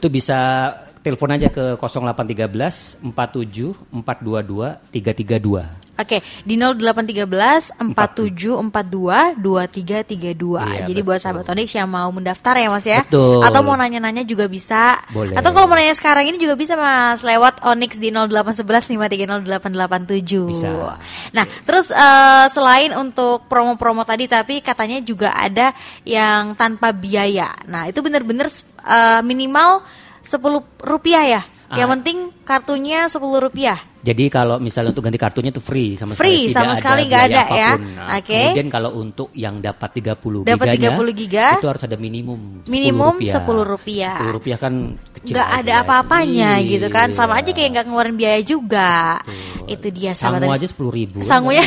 itu 0.00 0.08
bisa 0.08 0.72
telepon 1.02 1.34
aja 1.34 1.50
ke 1.50 1.76
0813 1.76 3.02
47 3.02 3.74
422 3.90 4.78
332. 4.94 5.92
Oke, 5.92 6.24
di 6.48 6.56
0813 6.56 7.76
4742 7.76 9.36
2332. 9.36 10.64
Iya, 10.64 10.88
Jadi 10.88 11.00
buat 11.04 11.20
betul. 11.20 11.24
sahabat 11.28 11.46
Onyx 11.52 11.68
yang 11.76 11.88
mau 11.92 12.08
mendaftar 12.08 12.54
ya 12.56 12.68
Mas 12.72 12.86
ya. 12.88 13.04
Betul. 13.04 13.44
Atau 13.44 13.60
mau 13.60 13.76
nanya-nanya 13.76 14.24
juga 14.24 14.48
bisa. 14.48 15.04
Boleh. 15.12 15.36
Atau 15.36 15.52
kalau 15.52 15.68
mau 15.68 15.76
nanya 15.76 15.92
sekarang 15.92 16.32
ini 16.32 16.40
juga 16.40 16.56
bisa 16.56 16.80
Mas 16.80 17.20
lewat 17.20 17.60
Onyx 17.60 18.00
di 18.00 18.08
0811 18.08 18.88
530 18.88 19.44
887. 19.44 20.48
Bisa. 20.48 20.96
Nah, 21.36 21.44
terus 21.68 21.92
eh, 21.92 22.46
selain 22.48 22.96
untuk 22.96 23.44
promo-promo 23.52 24.08
tadi 24.08 24.24
tapi 24.24 24.64
katanya 24.64 24.96
juga 25.04 25.36
ada 25.36 25.76
yang 26.08 26.56
tanpa 26.56 26.96
biaya. 26.96 27.52
Nah, 27.68 27.84
itu 27.92 28.00
benar-benar 28.00 28.48
eh, 28.80 29.20
minimal 29.20 29.84
10 30.22 30.62
rupiah 30.82 31.24
ya. 31.26 31.42
Yang 31.72 31.88
Ah. 31.88 31.92
penting 31.98 32.18
kartunya 32.44 32.98
10 33.08 33.40
rupiah. 33.40 33.78
Jadi 34.02 34.24
kalau 34.28 34.58
misalnya 34.58 34.90
untuk 34.90 35.06
ganti 35.06 35.14
kartunya 35.14 35.54
itu 35.54 35.62
free 35.62 35.94
sama 35.94 36.18
Free, 36.18 36.50
sekali 36.50 36.50
sama 36.50 36.64
tidak 36.74 36.78
sekali 36.82 37.02
ada 37.02 37.06
nggak 37.06 37.22
ada 37.22 37.42
ya. 37.54 37.70
Nah, 37.78 38.18
Oke. 38.18 38.34
Kemudian 38.50 38.68
kalau 38.68 38.90
untuk 38.98 39.28
yang 39.30 39.54
dapat 39.62 39.90
30 39.94 40.42
Dapat 40.42 40.66
giganya, 40.74 40.90
30 40.98 41.14
giga, 41.14 41.46
itu 41.54 41.68
harus 41.70 41.82
ada 41.86 41.94
minimum 41.94 42.40
10 42.66 42.74
minimum 42.74 43.14
rupiah. 43.14 43.34
10 43.38 43.62
rupiah. 43.62 44.16
10 44.18 44.34
rupiah 44.34 44.58
kan 44.58 44.74
kecil 45.22 45.34
aja. 45.38 45.54
ada 45.62 45.72
apa-apanya 45.86 46.50
Iya. 46.58 46.66
gitu 46.66 46.86
kan 46.90 47.14
sama 47.14 47.38
aja 47.38 47.54
kayak 47.54 47.68
nggak 47.78 47.84
ngeluarin 47.86 48.16
biaya 48.18 48.40
juga 48.42 49.22
Betul. 49.22 49.70
itu 49.70 49.86
dia 49.94 50.10
sahabat 50.18 50.40
Sangu 50.42 50.50
aja 50.50 50.66
10 50.66 50.90
ribu. 50.90 51.18
Sangunya 51.22 51.64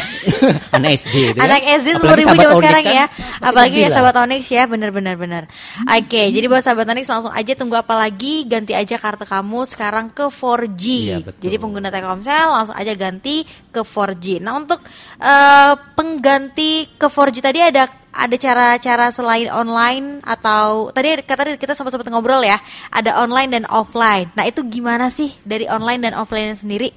Anak 0.75 0.91
SD. 0.99 1.15
itu 1.31 1.39
Anak 1.39 1.61
kan. 1.63 1.71
SD 1.79 1.87
sepuluh 1.95 2.17
ribu 2.19 2.35
zaman 2.35 2.55
sekarang 2.59 2.83
kan, 2.83 2.99
ya, 2.99 3.05
apalagi 3.39 3.77
ya 3.79 3.89
sahabat 3.95 4.15
Onyx 4.19 4.43
ya, 4.51 4.63
bener 4.67 4.91
bener 4.91 5.15
bener. 5.15 5.43
Oke, 5.87 6.35
jadi 6.35 6.45
buat 6.51 6.59
sahabat 6.59 6.83
Onyx 6.91 7.07
langsung 7.07 7.31
aja 7.31 7.55
tunggu 7.55 7.79
apa 7.79 7.95
lagi, 7.95 8.43
ganti 8.43 8.75
aja 8.75 8.99
kartu 8.99 9.23
kamu 9.23 9.59
sekarang 9.71 10.11
ke 10.11 10.27
4G. 10.27 10.83
Iya, 10.83 11.17
betul. 11.23 11.39
jadi 11.39 11.55
pengguna 11.55 11.87
Telkomsel 11.87 12.25
langsung 12.34 12.74
aja 12.74 12.94
ganti 12.98 13.46
ke 13.70 13.86
4G. 13.86 14.41
Nah 14.41 14.58
untuk 14.58 14.82
eh, 15.22 15.74
pengganti 15.94 16.98
ke 16.98 17.05
4G 17.05 17.38
tadi 17.44 17.60
ada 17.62 17.86
ada 18.15 18.36
cara-cara 18.39 19.12
selain 19.12 19.51
online 19.51 20.24
atau 20.24 20.89
tadi 20.96 21.20
kata 21.20 21.60
kita 21.60 21.75
sempat-sempat 21.75 22.08
ngobrol 22.08 22.41
ya, 22.48 22.58
ada 22.88 23.20
online 23.20 23.60
dan 23.60 23.63
offline. 23.67 24.32
Nah, 24.39 24.48
itu 24.48 24.63
gimana 24.63 25.12
sih 25.12 25.36
dari 25.44 25.67
online 25.67 26.08
dan 26.08 26.13
offline 26.15 26.55
sendiri? 26.55 26.96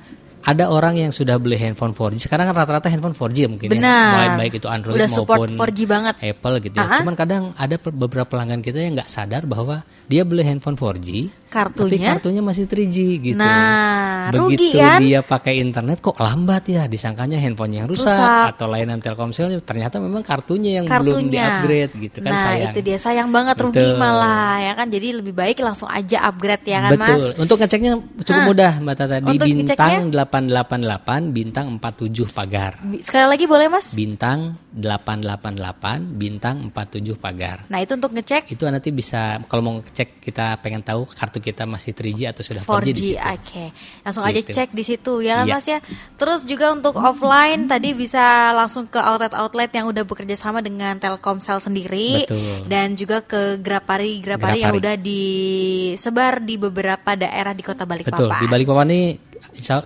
ada 0.48 0.66
orang 0.66 0.96
yang 0.96 1.12
sudah 1.12 1.36
beli 1.36 1.56
handphone 1.56 1.92
4G. 1.92 2.24
Sekarang 2.24 2.48
kan 2.48 2.56
rata-rata 2.56 2.88
handphone 2.88 3.12
4G 3.12 3.38
ya 3.38 3.50
mungkin 3.50 3.68
Benar. 3.68 3.84
ya. 3.84 4.16
Baik, 4.16 4.32
baik 4.40 4.54
itu 4.56 4.68
Android 4.68 4.96
Udah 4.96 5.08
maupun 5.12 5.48
4G 5.52 5.80
banget. 5.84 6.16
Apple 6.18 6.56
gitu 6.64 6.74
ya. 6.74 6.82
Ah-ah. 6.82 7.00
Cuman 7.04 7.16
kadang 7.16 7.44
ada 7.54 7.76
beberapa 7.78 8.24
pelanggan 8.26 8.62
kita 8.62 8.80
yang 8.80 8.96
nggak 8.96 9.08
sadar 9.08 9.44
bahwa 9.44 9.84
dia 10.08 10.24
beli 10.24 10.42
handphone 10.42 10.74
4G, 10.74 11.08
tapi 11.28 11.52
Kartunya? 11.52 12.12
kartunya 12.14 12.40
masih 12.42 12.64
3G 12.64 12.98
gitu. 13.22 13.36
Nah, 13.36 14.32
rugi 14.32 14.56
Begitu 14.72 14.80
kan? 14.80 15.00
dia 15.00 15.20
pakai 15.20 15.54
internet 15.58 16.00
kok 16.00 16.16
lambat 16.18 16.64
ya, 16.66 16.84
disangkanya 16.86 17.36
handphonenya 17.38 17.84
yang 17.84 17.90
rusak, 17.90 18.08
Rusak. 18.08 18.52
atau 18.54 18.66
layanan 18.68 19.00
Telkomsel 19.00 19.60
ternyata 19.62 19.96
memang 19.98 20.22
kartunya 20.22 20.80
yang 20.80 20.86
belum 20.86 20.96
Kartunya. 21.18 21.32
di-upgrade 21.34 21.92
gitu 21.98 22.18
kan 22.20 22.30
nah, 22.30 22.44
sayang. 22.46 22.72
itu 22.72 22.80
dia 22.82 22.98
sayang 22.98 23.30
banget 23.30 23.56
rugi 23.58 23.80
Betul. 23.80 23.96
malah 23.96 24.56
ya 24.62 24.74
kan. 24.74 24.88
Jadi 24.88 25.08
lebih 25.14 25.34
baik 25.34 25.60
langsung 25.60 25.88
aja 25.88 26.24
upgrade 26.24 26.64
ya 26.64 26.80
kan, 26.84 26.92
Mas? 26.94 27.08
Betul. 27.12 27.30
Untuk 27.38 27.56
ngeceknya 27.58 27.92
cukup 28.22 28.38
Ah. 28.38 28.46
mudah 28.46 28.72
Mbak 28.78 28.96
Tata 28.96 29.16
di 29.18 29.26
Untuk 29.30 29.46
bintang 29.46 29.66
ngeceknya? 29.68 30.00
888 30.40 31.30
bintang 31.30 31.66
47 31.74 32.30
pagar. 32.30 32.78
Sekali 33.00 33.26
lagi 33.28 33.46
boleh, 33.46 33.68
Mas? 33.68 33.92
Bintang 33.92 34.54
888 34.72 36.14
bintang 36.14 36.70
47 36.70 37.16
pagar. 37.16 37.66
Nah, 37.68 37.80
itu 37.80 37.94
untuk 37.94 38.12
ngecek 38.12 38.46
Itu 38.48 38.66
nanti 38.66 38.90
bisa 38.90 39.42
kalau 39.46 39.62
mau 39.62 39.76
cek 39.82 40.22
kita 40.22 40.58
pengen 40.58 40.82
tahu 40.82 41.08
kartu 41.08 41.40
kita 41.40 41.64
masih 41.64 41.92
3G 41.92 42.20
atau 42.28 42.42
sudah 42.42 42.62
4G, 42.62 42.70
4G, 42.70 42.88
di 42.88 43.02
situ. 43.08 43.18
oke. 43.18 43.66
Langsung 44.04 44.24
aja 44.24 44.36
Gitu. 44.38 44.54
cek 44.54 44.70
di 44.72 44.84
situ 44.84 45.14
ya 45.20 45.34
kan 45.36 45.46
Iya. 45.46 45.56
Mas 45.56 45.68
ya. 45.68 45.80
Terus 46.14 46.42
juga 46.44 46.66
untuk 46.70 46.94
offline 46.96 47.66
tadi 47.66 47.92
bisa 47.92 48.24
langsung 48.52 48.86
ke 48.86 48.98
outlet-outlet 48.98 49.72
yang 49.72 49.86
udah 49.88 50.04
bekerja 50.04 50.36
sama 50.36 50.60
dengan 50.60 50.98
Telkomsel 50.98 51.58
sendiri 51.58 52.24
Betul. 52.24 52.68
dan 52.68 52.94
juga 52.94 53.22
ke 53.22 53.58
Grapari 53.58 54.20
Grapari 54.20 54.62
yang 54.62 54.74
Grapari. 54.74 54.82
udah 54.84 54.96
disebar 54.98 56.40
di 56.40 56.56
beberapa 56.56 57.14
daerah 57.14 57.52
di 57.52 57.62
Kota 57.62 57.84
Balikpapan. 57.84 58.18
Betul. 58.20 58.30
Di 58.38 58.48
Balikpapan 58.48 58.88
ini 58.88 59.02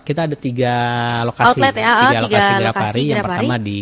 kita 0.02 0.28
ada 0.28 0.36
tiga 0.36 0.74
lokasi. 1.24 1.48
Outlet 1.50 1.76
ya, 1.76 1.88
ah, 1.88 1.96
tiga 1.98 2.20
tiga 2.26 2.44
lokasi 2.62 2.62
Grapari. 2.62 3.04
Yang 3.04 3.18
Grapari. 3.18 3.38
pertama 3.40 3.56
di 3.58 3.82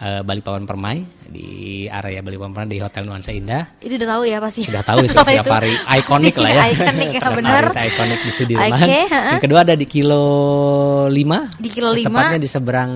eh, 0.00 0.20
Balikpapan 0.22 0.64
Permai 0.64 0.96
di 1.30 1.48
area 1.86 2.20
Balikpapan 2.20 2.52
Permai 2.52 2.68
di 2.68 2.78
Hotel 2.80 3.02
Nuansa 3.04 3.30
Indah. 3.30 3.64
Itu 3.78 3.94
udah 3.94 4.08
tahu 4.18 4.22
ya 4.26 4.38
pasti. 4.38 4.60
Sudah 4.66 4.82
tahu 4.82 4.98
itu 5.04 5.14
Oh, 5.20 5.24
Grapari 5.24 5.72
ikonik 5.72 6.36
lah 6.36 6.50
ya. 6.50 6.62
Ikonik 6.74 7.10
ya 7.14 7.28
benar. 7.30 7.64
ikonik 7.76 8.20
di 8.22 8.32
Sudirman. 8.32 8.70
Oke, 8.74 8.98
ha-ha. 9.06 9.30
Yang 9.36 9.42
kedua 9.44 9.60
ada 9.62 9.74
di 9.74 9.86
kilo 9.86 10.22
5. 11.08 11.14
Di 11.60 11.68
kilo 11.70 11.90
lima. 11.92 12.08
Tepatnya 12.10 12.38
di 12.40 12.48
seberang 12.50 12.90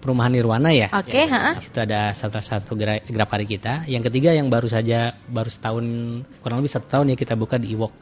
perumahan 0.00 0.32
Nirwana 0.32 0.70
ya. 0.72 0.88
Oke, 0.92 1.28
ha-ha. 1.28 1.56
Di 1.56 1.62
situ 1.62 1.76
ada 1.76 2.12
satu 2.12 2.40
satu 2.40 2.72
gra- 2.72 3.04
Grapari 3.04 3.44
kita. 3.44 3.84
Yang 3.84 4.08
ketiga 4.08 4.32
yang 4.32 4.48
baru 4.48 4.64
saja 4.64 5.12
baru 5.26 5.50
setahun 5.50 5.84
kurang 6.40 6.62
lebih 6.62 6.72
satu 6.72 6.86
tahun 6.88 7.12
ya 7.12 7.16
kita 7.16 7.34
buka 7.36 7.60
di 7.60 7.74
Iwok. 7.74 7.92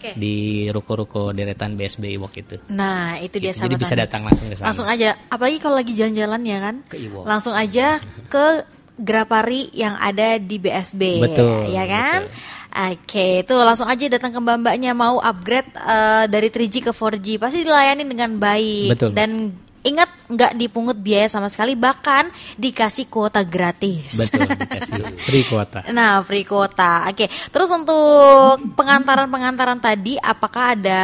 Oke. 0.00 0.16
Di 0.16 0.64
ruko-ruko 0.72 1.36
deretan 1.36 1.76
BSB 1.76 2.16
Iwok 2.16 2.32
itu. 2.40 2.56
Nah, 2.72 3.20
itu 3.20 3.36
dia 3.36 3.52
Gitu, 3.52 3.68
jadi 3.68 3.76
sahabat 3.76 3.84
bisa 3.84 3.94
datang 4.00 4.20
langsung 4.24 4.48
ke 4.48 4.56
sana. 4.56 4.72
Langsung 4.72 4.88
aja, 4.88 5.12
apalagi 5.28 5.60
kalau 5.60 5.76
lagi 5.76 5.92
jalan-jalan 5.92 6.40
ya 6.48 6.58
kan? 6.64 6.74
Ke 6.88 6.96
Iwok. 6.96 7.28
Langsung 7.28 7.52
aja 7.52 8.00
ke 8.32 8.64
Grapari 9.00 9.72
yang 9.72 9.96
ada 9.96 10.36
di 10.36 10.60
BSB. 10.60 11.24
Betul, 11.24 11.72
Ya 11.72 11.88
kan? 11.88 12.28
Oke, 12.70 13.42
itu 13.42 13.54
langsung 13.56 13.88
aja 13.88 14.04
datang 14.12 14.30
ke 14.30 14.38
mbak-mbaknya 14.38 14.92
mau 14.92 15.18
upgrade 15.20 15.72
eh, 15.72 16.24
dari 16.28 16.52
3G 16.52 16.84
ke 16.84 16.92
4G. 16.92 17.40
Pasti 17.40 17.64
dilayani 17.64 18.04
dengan 18.04 18.36
baik. 18.36 18.92
Betul. 18.92 19.10
Dan 19.16 19.56
ingat 19.84 20.19
nggak 20.30 20.54
dipungut 20.54 20.94
biaya 20.94 21.26
sama 21.26 21.50
sekali, 21.50 21.74
bahkan 21.74 22.30
dikasih 22.54 23.10
kuota 23.10 23.42
gratis. 23.42 24.14
Betul, 24.14 24.46
dikasih 24.62 25.02
free 25.26 25.44
kuota. 25.44 25.78
Nah, 25.90 26.22
free 26.22 26.46
kuota. 26.46 27.10
Oke, 27.10 27.26
terus 27.50 27.68
untuk 27.74 28.62
pengantaran-pengantaran 28.78 29.82
tadi, 29.82 30.14
apakah 30.16 30.78
ada 30.78 31.02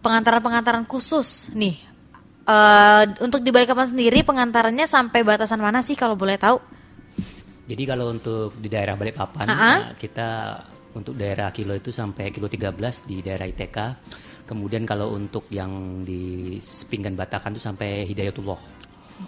pengantaran-pengantaran 0.00 0.88
khusus 0.88 1.52
nih? 1.52 1.92
Eh, 2.42 3.04
untuk 3.22 3.38
di 3.38 3.54
Balikpapan 3.54 3.94
sendiri 3.94 4.26
pengantarannya 4.26 4.90
sampai 4.90 5.22
batasan 5.22 5.62
mana 5.62 5.78
sih 5.78 5.94
kalau 5.94 6.18
boleh 6.18 6.34
tahu? 6.34 6.58
Jadi 7.70 7.82
kalau 7.86 8.10
untuk 8.10 8.58
di 8.58 8.66
daerah 8.66 8.98
Balikpapan 8.98 9.46
Ah-ah. 9.46 9.78
eh, 9.78 9.82
kita 9.94 10.28
untuk 10.98 11.14
daerah 11.14 11.54
kilo 11.54 11.72
itu 11.78 11.94
sampai 11.94 12.34
kilo 12.34 12.50
13 12.50 13.06
di 13.06 13.22
daerah 13.22 13.46
ITK. 13.46 13.78
Kemudian 14.42 14.84
kalau 14.84 15.14
untuk 15.14 15.46
yang 15.48 16.02
di 16.02 16.56
pinggan 16.90 17.14
Batakan 17.14 17.54
itu 17.54 17.62
sampai 17.62 18.04
Hidayatullah. 18.10 18.82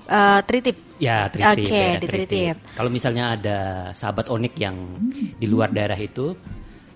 Eh, 0.05 0.41
tritip. 0.45 0.77
Ya, 0.99 1.31
Tritip. 1.31 1.67
Oke, 1.67 1.71
daerah 1.71 2.01
di 2.03 2.07
Tritip. 2.09 2.57
Kalau 2.75 2.91
misalnya 2.91 3.39
ada 3.39 3.59
sahabat 3.95 4.27
Onik 4.31 4.55
yang 4.59 4.77
di 5.39 5.47
luar 5.47 5.71
daerah 5.71 5.97
itu, 5.97 6.35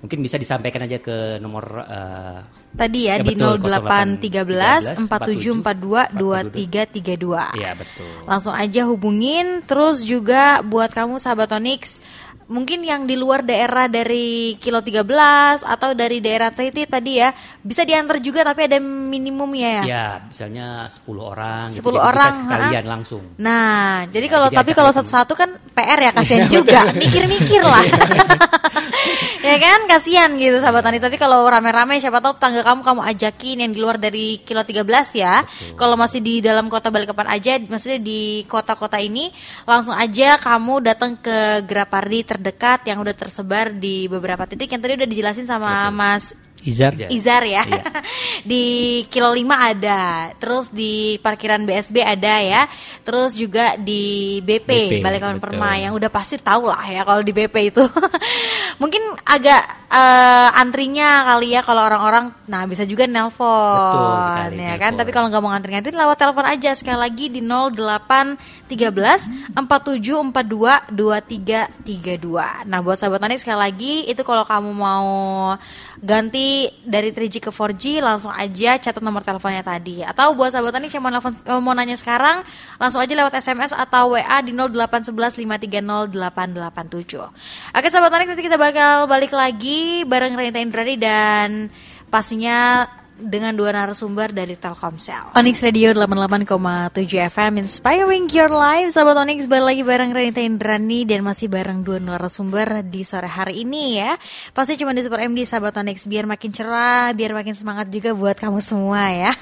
mungkin 0.03 0.19
bisa 0.23 0.39
disampaikan 0.39 0.87
aja 0.87 0.99
ke 0.99 1.39
nomor 1.39 1.65
eh, 1.87 2.41
Tadi 2.69 3.09
ya, 3.09 3.17
Ya, 3.17 3.25
di 3.25 3.33
betul, 3.33 3.59
0813 3.65 5.09
4742 5.09 6.13
2332. 6.13 7.57
Iya, 7.57 7.73
betul. 7.73 8.13
Langsung 8.29 8.53
aja 8.53 8.83
hubungin 8.85 9.65
terus 9.65 10.05
juga 10.05 10.61
buat 10.61 10.93
kamu 10.93 11.17
sahabat 11.17 11.49
Onyx 11.57 11.99
mungkin 12.49 12.81
yang 12.81 13.05
di 13.05 13.13
luar 13.13 13.45
daerah 13.45 13.93
dari 13.93 14.57
kilo 14.57 14.81
13 14.81 15.05
atau 15.69 15.93
dari 15.93 16.25
daerah 16.25 16.49
Titi 16.49 16.89
tadi 16.89 17.21
ya 17.21 17.29
bisa 17.61 17.85
diantar 17.85 18.25
juga 18.25 18.41
tapi 18.41 18.65
ada 18.65 18.81
minimumnya 18.81 19.85
ya. 19.85 19.85
Ya, 19.85 20.07
misalnya 20.25 20.89
10 20.89 21.21
orang. 21.21 21.69
10 21.69 21.85
gitu, 21.85 21.93
orang, 21.93 22.33
Bisa 22.33 22.45
sekalian 22.49 22.85
ha-ha. 22.85 22.93
langsung. 22.97 23.23
Nah, 23.37 24.09
jadi 24.09 24.27
Ya, 24.29 24.33
kalau 24.37 24.49
jadi 24.53 24.57
tapi 24.61 24.71
kalau 24.77 24.93
satu-satu 24.93 25.33
kan 25.37 25.51
PR 25.73 26.01
ya 26.01 26.11
kasihan 26.13 26.49
juga, 26.57 26.81
mikir-mikir 26.93 27.63
lah. 27.65 27.85
ya 29.49 29.57
kan 29.57 29.81
kasihan 29.89 30.29
gitu 30.37 30.61
sahabat 30.61 30.85
Tani. 30.85 31.01
Tapi 31.01 31.17
kalau 31.17 31.49
rame-rame 31.49 31.97
siapa 31.97 32.21
tahu 32.21 32.37
tangga 32.37 32.61
kamu 32.61 32.81
kamu 32.85 33.01
ajakin 33.17 33.57
yang 33.65 33.73
di 33.73 33.81
luar 33.81 33.97
dari 33.97 34.41
kilo 34.45 34.61
13 34.65 34.85
ya. 35.17 35.45
Kalau 35.77 35.97
masih 35.97 36.21
di 36.21 36.45
dalam 36.45 36.69
kota 36.69 36.93
Balikpapan 36.93 37.29
aja, 37.33 37.57
maksudnya 37.57 38.01
di 38.01 38.45
kota-kota 38.45 39.01
ini 39.01 39.33
langsung 39.65 39.97
aja 39.97 40.37
kamu 40.41 40.85
datang 40.85 41.17
ke 41.17 41.65
Grapari 41.65 42.21
terdekat 42.39 42.87
yang 42.87 43.03
udah 43.03 43.13
tersebar 43.19 43.75
di 43.75 44.07
beberapa 44.07 44.47
titik 44.47 44.71
yang 44.71 44.79
tadi 44.79 44.95
udah 44.95 45.09
dijelasin 45.11 45.51
sama 45.51 45.91
Mas 45.91 46.33
Izar. 46.67 46.91
Izar. 46.95 47.11
Izar 47.11 47.43
ya. 47.47 47.63
Iya. 47.63 47.85
di 48.51 48.65
Kilo 49.07 49.31
5 49.31 49.47
ada. 49.47 50.35
Terus 50.39 50.67
di 50.75 51.19
parkiran 51.23 51.63
BSB 51.63 52.03
ada 52.03 52.35
ya. 52.43 52.67
Terus 53.07 53.39
juga 53.39 53.79
di 53.79 54.39
BP, 54.43 54.69
BP, 54.69 54.93
Balai 55.05 55.21
Kawan. 55.23 55.39
Perma 55.39 55.79
yang 55.79 55.95
udah 55.95 56.11
pasti 56.11 56.35
tahu 56.41 56.67
lah 56.67 56.83
ya 56.91 57.07
kalau 57.07 57.23
di 57.23 57.31
BP 57.31 57.71
itu. 57.71 57.87
Mungkin 58.83 59.03
agak 59.23 59.63
eh, 59.91 60.49
antrinya 60.59 61.23
kali 61.35 61.55
ya 61.55 61.63
kalau 61.63 61.87
orang-orang 61.87 62.35
nah 62.49 62.65
bisa 62.67 62.85
juga 62.85 63.07
nelpon 63.07 63.39
Betul 63.39 64.19
sekali, 64.27 64.63
ya 64.63 64.77
kan. 64.79 64.93
Tapi 64.99 65.11
kalau 65.15 65.31
nggak 65.31 65.43
mau 65.43 65.51
ngantri-ngantri 65.55 65.93
lewat 65.95 66.19
telepon 66.19 66.47
aja 66.47 66.75
sekali 66.75 66.99
lagi 66.99 67.31
di 67.31 67.41
0813 67.43 69.55
4742 69.55 70.91
2332. 70.91 72.69
Nah, 72.69 72.79
buat 72.83 72.99
sahabat 72.99 73.21
Tanik 73.23 73.41
sekali 73.43 73.59
lagi 73.59 73.95
itu 74.09 74.23
kalau 74.25 74.45
kamu 74.47 74.73
mau 74.73 75.09
ganti 75.99 76.71
dari 76.87 77.11
3G 77.11 77.43
ke 77.43 77.51
4G 77.51 77.99
langsung 77.99 78.31
aja 78.31 78.79
catat 78.79 79.03
nomor 79.03 79.23
teleponnya 79.23 79.63
tadi. 79.67 80.03
Atau 80.07 80.39
buat 80.39 80.55
sahabat 80.55 80.79
Tanik 80.79 80.95
yang 80.95 81.03
mau 81.03 81.13
nelfon 81.13 81.35
eh, 81.35 81.61
mau 81.61 81.75
nanya 81.75 81.99
sekarang 81.99 82.47
langsung 82.79 83.03
aja 83.03 83.13
lewat 83.15 83.35
SMS 83.39 83.75
atau 83.75 84.15
WA 84.15 84.39
di 84.43 84.55
0811 84.55 85.39
530 85.43 86.15
887. 86.15 87.75
Oke 87.75 87.89
sahabat 87.91 88.11
Tanik 88.15 88.29
nanti 88.31 88.45
kita 88.47 88.59
bakal 88.61 89.11
balik 89.11 89.35
lagi 89.35 90.07
bareng 90.07 90.39
Renita 90.39 90.63
Indrani 90.63 90.95
dan 90.95 91.69
pastinya 92.09 92.87
dengan 93.19 93.51
dua 93.59 93.75
narasumber 93.75 94.31
dari 94.31 94.55
Telkomsel. 94.55 95.35
Onyx 95.35 95.59
Radio 95.67 95.91
88,7 95.91 96.95
FM 97.35 97.53
Inspiring 97.59 98.31
Your 98.31 98.47
Life. 98.55 98.95
Sahabat 98.95 99.19
Onyx 99.27 99.51
balik 99.51 99.67
lagi 99.75 99.83
bareng 99.83 100.15
Renita 100.15 100.39
Indrani 100.39 101.03
dan 101.03 101.27
masih 101.27 101.51
bareng 101.51 101.83
dua 101.83 101.99
narasumber 101.99 102.87
di 102.87 103.03
sore 103.03 103.27
hari 103.27 103.67
ini 103.67 103.99
ya. 103.99 104.15
Pasti 104.55 104.79
cuma 104.79 104.95
di 104.95 105.03
Super 105.03 105.27
MD 105.27 105.43
Sahabat 105.43 105.75
Onyx 105.83 106.07
biar 106.07 106.31
makin 106.31 106.55
cerah, 106.55 107.11
biar 107.11 107.35
makin 107.35 107.59
semangat 107.59 107.91
juga 107.91 108.15
buat 108.15 108.39
kamu 108.39 108.63
semua 108.63 109.11
ya. 109.11 109.35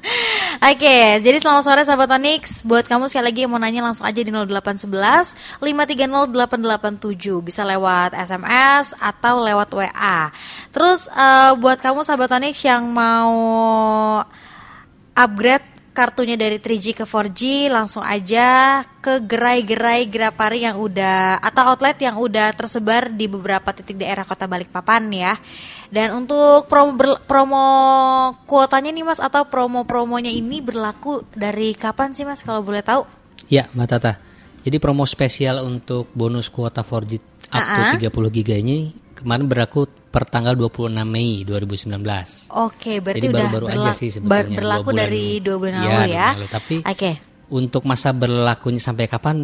Oke, 0.72 1.20
jadi 1.20 1.36
selamat 1.36 1.62
sore 1.68 1.82
Sahabat 1.84 2.16
Onyx. 2.16 2.64
Buat 2.64 2.88
kamu 2.88 3.12
sekali 3.12 3.28
lagi 3.28 3.40
yang 3.44 3.52
mau 3.52 3.60
nanya 3.60 3.84
langsung 3.84 4.08
aja 4.08 4.16
di 4.16 4.32
0811 4.32 5.60
530 5.60 6.32
887 6.32 7.44
bisa 7.44 7.68
lewat 7.68 8.16
SMS 8.16 8.96
atau 8.96 9.44
lewat 9.44 9.68
WA. 9.76 10.32
Terus 10.72 11.04
eh, 11.12 11.52
buat 11.60 11.76
kamu 11.84 12.00
Sahabat 12.08 12.32
Onyx 12.40 12.56
yang 12.64 12.88
mau 12.88 13.09
upgrade 15.14 15.66
kartunya 15.90 16.38
dari 16.38 16.56
3G 16.56 16.94
ke 16.94 17.04
4G 17.04 17.66
langsung 17.68 18.00
aja 18.00 18.80
ke 19.02 19.20
gerai-gerai 19.20 20.06
Grapari 20.06 20.62
yang 20.62 20.78
udah 20.78 21.42
atau 21.42 21.74
outlet 21.74 21.98
yang 21.98 22.16
udah 22.16 22.54
tersebar 22.54 23.10
di 23.10 23.26
beberapa 23.26 23.74
titik 23.74 23.98
daerah 23.98 24.22
Kota 24.22 24.46
Balikpapan 24.46 25.02
ya. 25.10 25.34
Dan 25.90 26.14
untuk 26.14 26.70
promo 26.70 26.94
ber- 26.94 27.20
promo 27.26 27.64
kuotanya 28.46 28.94
nih 28.94 29.02
Mas 29.04 29.18
atau 29.18 29.42
promo-promonya 29.44 30.30
ini 30.30 30.62
berlaku 30.62 31.26
dari 31.34 31.74
kapan 31.74 32.14
sih 32.14 32.22
Mas 32.22 32.46
kalau 32.46 32.62
boleh 32.62 32.86
tahu? 32.86 33.02
Ya, 33.50 33.66
Mbak 33.74 33.88
Tata. 33.90 34.12
Jadi 34.62 34.76
promo 34.78 35.02
spesial 35.04 35.58
untuk 35.66 36.06
bonus 36.14 36.46
kuota 36.48 36.86
4G 36.86 37.18
up 37.50 37.60
Ah-ah. 37.60 37.98
to 37.98 38.06
30 38.06 38.30
giga 38.30 38.54
ini 38.54 38.94
kemarin 39.18 39.50
berlaku 39.50 39.90
per 40.10 40.26
tanggal 40.26 40.58
26 40.58 40.90
Mei 41.04 41.46
2019. 41.46 42.50
Oke, 42.50 42.98
berarti 42.98 43.22
Jadi 43.22 43.30
baru-baru 43.30 43.66
aja 43.70 43.90
sih 43.94 44.10
sebetulnya, 44.10 44.42
dua 44.42 44.56
berlaku 44.58 44.88
bulan. 44.90 44.98
dari 44.98 45.24
dua 45.38 45.56
bulan 45.56 45.72
Iya, 45.72 45.78
lalu 45.80 45.94
dua 45.94 46.06
ya. 46.10 46.28
lalu. 46.34 46.46
Tapi 46.50 46.74
Oke. 46.82 47.10
untuk 47.48 47.82
masa 47.84 48.10
berlakunya 48.10 48.80
sampai 48.80 49.06
kapan 49.06 49.36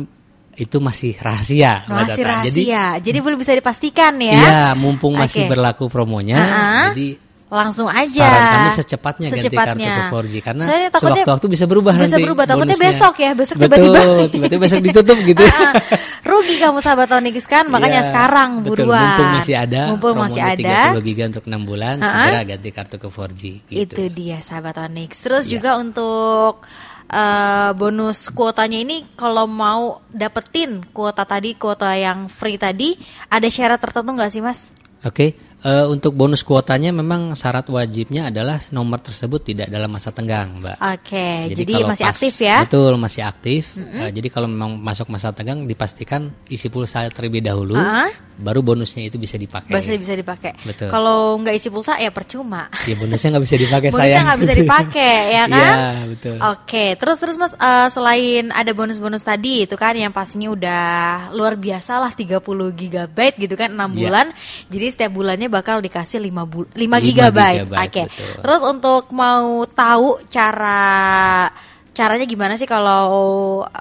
itu 0.57 0.77
masih 0.81 1.13
rahasia. 1.17 1.85
Mbak 1.85 1.93
Masih 1.93 2.03
Tata. 2.03 2.17
Jadi 2.43 2.63
rahasia. 2.65 2.85
Jadi, 2.99 3.19
belum 3.21 3.39
bisa 3.39 3.53
dipastikan 3.53 4.13
ya. 4.17 4.33
Iya, 4.35 4.61
mumpung 4.75 5.15
masih 5.15 5.45
Oke. 5.45 5.51
berlaku 5.53 5.85
promonya, 5.87 6.39
Ah-ah. 6.41 6.85
jadi 6.91 7.09
Langsung 7.47 7.87
aja. 7.87 8.27
saran 8.27 8.43
kami 8.51 8.71
secepatnya, 8.75 9.29
ganti 9.29 9.39
Secepatnya. 9.39 9.87
kartu 9.87 10.03
ke 10.03 10.11
4G 10.11 10.35
karena 10.43 10.65
sewaktu-waktu 10.91 11.47
bisa 11.47 11.65
berubah 11.65 11.95
bisa 11.95 12.11
nanti. 12.11 12.23
berubah. 12.23 12.45
Takutnya 12.45 12.75
bonusnya. 12.75 12.91
besok 12.91 13.15
ya, 13.17 13.31
besok 13.33 13.57
Betul, 13.57 13.71
tiba-tiba. 13.79 14.01
tiba-tiba 14.27 14.61
besok 14.61 14.81
ditutup 14.83 15.19
gitu. 15.23 15.45
Ah. 15.57 15.73
Rugi 16.27 16.59
kamu 16.59 16.83
sahabat 16.83 17.07
Onyx 17.09 17.47
kan, 17.47 17.71
makanya 17.71 18.03
Iya, 18.03 18.09
sekarang 18.11 18.51
betul, 18.61 18.83
buruan. 18.83 18.99
Mumpung 19.09 19.31
masih 19.39 19.55
ada, 19.57 19.83
Mumpung 19.87 20.17
masih 20.19 20.43
ada. 20.43 20.79
30 20.91 21.07
giga 21.07 21.25
untuk 21.29 21.45
6 21.47 21.63
bulan, 21.63 21.95
Ah, 21.97 22.05
ah. 22.05 22.11
segera 22.11 22.41
ganti 22.45 22.69
kartu 22.73 22.97
ke 22.97 23.09
4G 23.09 23.43
gitu. 23.65 23.95
Itu 23.95 24.03
dia 24.11 24.39
sahabat 24.41 24.75
Onyx. 24.81 25.11
Terus 25.23 25.45
Iya. 25.47 25.53
juga 25.55 25.71
untuk 25.79 26.67
eh, 27.07 27.71
bonus 27.73 28.27
kuotanya 28.29 28.75
ini 28.77 29.07
kalau 29.15 29.47
mau 29.47 30.03
dapetin 30.11 30.83
kuota 30.91 31.23
tadi, 31.23 31.55
kuota 31.55 31.95
yang 31.95 32.27
free 32.27 32.59
tadi, 32.59 32.99
ada 33.29 33.47
syarat 33.47 33.79
tertentu 33.79 34.11
nggak 34.11 34.27
sih 34.29 34.43
mas? 34.43 34.75
Oke, 35.01 35.39
eh, 35.67 35.85
untuk 35.85 36.15
bonus 36.15 36.41
kuotanya 36.41 36.89
memang 36.91 37.35
syarat 37.35 37.67
wajibnya 37.67 38.31
adalah 38.31 38.63
nomor 38.71 38.99
tersebut 38.99 39.43
tidak 39.45 39.67
dalam 39.67 39.89
masa 39.89 40.09
tenggang, 40.09 40.57
Mbak. 40.57 40.77
Oke, 40.79 41.29
jadi, 41.51 41.73
kalau 41.75 41.89
masih 41.89 42.05
pas- 42.05 42.13
aktif 42.15 42.35
ya? 42.39 42.57
Betul, 42.63 42.93
masih 42.97 43.23
aktif. 43.23 43.63
Eh, 43.75 44.11
jadi 44.11 44.29
kalau 44.29 44.47
memang 44.47 44.79
masuk 44.79 45.09
masa 45.09 45.31
tegang 45.31 45.65
dipastikan 45.65 46.31
isi 46.47 46.67
pulsa 46.67 47.03
terlebih 47.09 47.43
dahulu, 47.43 47.75
Ah. 47.75 48.07
baru 48.37 48.63
bonusnya 48.63 49.03
itu 49.03 49.17
bisa 49.17 49.35
dipakai. 49.35 49.73
Masih 49.73 49.97
bisa 49.97 50.13
dipakai. 50.13 50.55
Betul. 50.63 50.87
Kalau 50.87 51.35
nggak 51.37 51.55
isi 51.55 51.67
pulsa 51.67 51.97
ya 51.97 52.09
percuma. 52.09 52.69
Ya 52.85 52.95
bonusnya 52.95 53.33
nggak 53.33 53.45
bisa 53.45 53.57
dipakai 53.57 53.89
Bonusnya 53.89 54.07
sayang. 54.13 54.25
nggak 54.25 54.41
bisa 54.41 54.55
dipakai 54.55 55.17
ya 55.37 55.45
kan? 55.47 55.75
Iya, 55.75 55.91
betul. 56.07 56.37
Oke, 56.47 56.87
terus 56.95 57.17
terus 57.17 57.37
Mas 57.37 57.53
eh, 57.53 57.89
selain 57.89 58.45
ada 58.51 58.71
bonus-bonus 58.71 59.21
tadi 59.21 59.65
itu 59.65 59.75
kan 59.75 59.93
yang 59.93 60.13
pastinya 60.13 60.49
udah 60.49 60.85
luar 61.33 61.57
biasa 61.57 61.97
lah 61.97 62.13
30 62.13 62.39
GB 62.71 63.19
gitu 63.37 63.55
kan 63.55 63.73
6 63.73 63.89
Iya. 63.89 63.97
bulan. 63.99 64.27
Jadi 64.69 64.87
setiap 64.87 65.11
bulannya 65.11 65.49
bakal 65.57 65.81
dikasih 65.81 66.21
5 66.21 66.45
bul 66.45 66.65
5 66.69 66.77
5 66.77 67.01
GB. 67.01 67.07
gigabyte, 67.07 67.61
Oke. 67.73 68.03
betul. 68.07 68.33
Terus 68.41 68.61
untuk 68.63 69.03
mau 69.11 69.47
tahu 69.65 70.21
cara 70.29 71.49
caranya 71.91 72.29
gimana 72.29 72.61
sih 72.61 72.69
kalau 72.69 73.09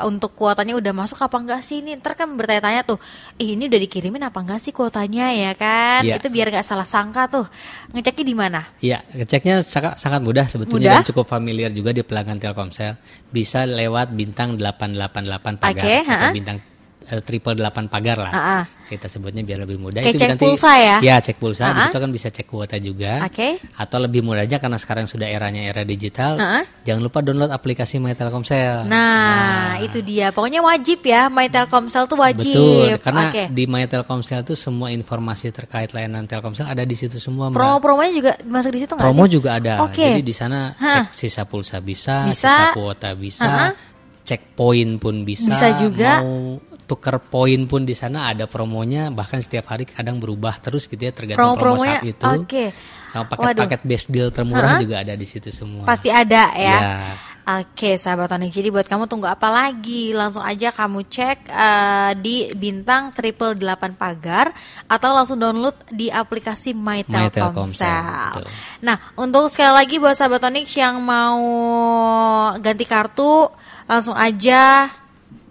untuk 0.07 0.31
kuotanya 0.33 0.71
udah 0.73 0.95
masuk 0.95 1.19
apa 1.19 1.35
enggak 1.35 1.59
sih 1.59 1.83
ini 1.83 1.99
ntar 1.99 2.15
kan 2.15 2.31
bertanya-tanya 2.31 2.87
tuh 2.87 2.95
"Ih, 3.35 3.59
ini 3.59 3.67
udah 3.67 3.75
dikirimin 3.75 4.23
apa 4.23 4.39
enggak 4.39 4.63
sih 4.63 4.71
kuotanya 4.71 5.35
ya 5.35 5.51
kan 5.51 5.99
Iya. 5.99 6.15
itu 6.15 6.31
biar 6.31 6.47
nggak 6.47 6.63
salah 6.63 6.87
sangka 6.87 7.27
tuh 7.27 7.43
ngeceknya 7.91 8.23
di 8.23 8.31
mana 8.33 8.61
Iya, 8.79 9.03
ngeceknya 9.11 9.67
sangat, 9.67 9.99
sangat 9.99 10.23
mudah 10.23 10.47
sebetulnya 10.47 10.95
Mudah? 10.95 11.03
dan 11.03 11.09
cukup 11.11 11.27
familiar 11.27 11.75
juga 11.75 11.91
di 11.91 12.07
pelanggan 12.07 12.39
Telkomsel. 12.39 12.95
Bisa 13.27 13.67
lewat 13.67 14.15
bintang 14.15 14.55
888 14.55 15.59
pagar 15.59 15.75
Oke, 15.75 15.97
atau 16.07 16.29
bintang 16.31 16.57
eh, 16.63 16.74
triple 17.21 17.53
8 17.55 17.85
pagar 17.87 18.17
lah. 18.17 18.33
Ha-ha. 18.33 18.59
Kita 18.85 19.09
sebutnya 19.09 19.41
biar 19.41 19.65
lebih 19.65 19.77
mudah. 19.77 19.97
Kayak 19.97 20.13
Itu 20.13 20.21
cek 20.21 20.29
nanti- 20.37 20.45
pulsa 20.45 20.71
ya? 20.77 20.97
Iya, 21.01 21.15
cek 21.17 21.37
pulsa. 21.37 21.63
Di 21.63 21.69
Ha-ha. 21.73 21.83
situ 21.89 21.97
kan 21.97 22.11
bisa 22.11 22.27
cek 22.29 22.45
kuota 22.45 22.77
juga. 22.77 23.25
Oke. 23.25 23.57
Atau 23.73 23.97
lebih 23.97 24.21
mudahnya 24.21 24.57
karena 24.57 24.77
sekarang 24.77 25.05
sudah 25.05 25.25
eranya 25.25 25.65
era 25.65 25.81
digital. 25.81 26.37
Ha-ha. 26.37 26.61
Jangan 26.83 27.01
lupa 27.01 27.19
download 27.19 27.49
aplikasi 27.49 27.97
My 27.97 28.13
Telkomsel. 28.13 28.85
Nah, 28.85 29.81
itu 29.81 30.01
dia. 30.01 30.29
Pokoknya 30.29 30.61
wajib 30.61 31.01
ya, 31.01 31.27
My 31.27 31.49
Telkomsel 31.49 32.05
tuh 32.05 32.17
wajib. 32.17 32.53
Betul, 32.53 33.01
karena 33.01 33.23
Oke. 33.29 33.43
di 33.49 33.63
My 33.65 33.85
Telkomsel 33.85 34.41
itu 34.41 34.53
semua 34.53 34.89
informasi 34.89 35.49
terkait 35.49 35.89
layanan 35.89 36.25
Telkomsel 36.25 36.65
ada 36.65 36.81
di 36.81 36.93
situ 36.93 37.17
semua. 37.17 37.49
Promo-promonya 37.49 38.11
juga 38.11 38.31
masuk 38.43 38.69
di 38.69 38.79
situ 38.79 38.93
nggak 38.93 39.01
Promo 39.01 39.25
sih? 39.25 39.33
juga 39.33 39.49
ada. 39.57 39.81
Oke. 39.81 40.13
Jadi 40.13 40.21
di 40.21 40.35
sana 40.35 40.73
cek 40.73 41.09
sisa 41.09 41.41
pulsa 41.43 41.81
bisa, 41.81 42.29
Bisa. 42.29 42.37
sisa 42.37 42.53
kuota 42.71 43.17
bisa, 43.17 43.45
Ha-ha. 43.45 43.67
cek 44.21 44.53
poin 44.53 45.01
pun 45.01 45.25
bisa. 45.25 45.57
Bisa 45.57 45.67
juga. 45.75 46.21
Mau 46.21 46.61
tuker 46.85 47.17
poin 47.19 47.65
pun 47.65 47.83
di 47.83 47.97
sana 47.97 48.29
ada 48.31 48.45
promonya. 48.45 49.09
Bahkan 49.09 49.41
setiap 49.41 49.73
hari 49.73 49.89
kadang 49.89 50.21
berubah 50.21 50.61
terus 50.61 50.85
gitu 50.85 51.01
ya 51.01 51.11
tergantung 51.11 51.57
promo 51.57 51.81
Promo-promonya, 51.81 51.99
saat 51.99 52.11
itu. 52.13 52.25
oke. 52.25 52.65
Sama 53.11 53.25
paket-paket 53.31 53.81
best 53.87 54.07
deal 54.11 54.29
termurah 54.29 54.77
juga 54.79 55.01
ada 55.01 55.13
di 55.17 55.27
situ 55.27 55.49
semua. 55.49 55.83
Pasti 55.87 56.09
ada 56.11 56.51
ya. 56.55 56.77
Ya. 56.79 56.97
Oke, 57.45 57.93
sahabat 57.93 58.33
Tonic. 58.33 58.49
Jadi 58.49 58.73
buat 58.73 58.89
kamu 58.89 59.05
tunggu 59.05 59.29
apa 59.29 59.53
lagi? 59.53 60.17
Langsung 60.17 60.41
aja 60.41 60.73
kamu 60.73 61.05
cek 61.05 61.45
eh, 61.45 62.11
di 62.17 62.49
bintang 62.57 63.13
triple 63.13 63.53
8 63.53 63.93
pagar 63.93 64.49
atau 64.89 65.13
langsung 65.13 65.37
download 65.37 65.77
di 65.93 66.09
aplikasi 66.09 66.73
My 66.73 67.05
My 67.05 67.29
Telkomsel. 67.29 68.49
Nah, 68.81 68.97
untuk 69.13 69.53
sekali 69.53 69.77
lagi 69.77 70.01
buat 70.01 70.17
sahabat 70.17 70.41
Tonic 70.41 70.73
yang 70.73 70.97
mau 71.05 71.37
ganti 72.57 72.85
kartu, 72.89 73.53
langsung 73.85 74.17
aja 74.17 74.89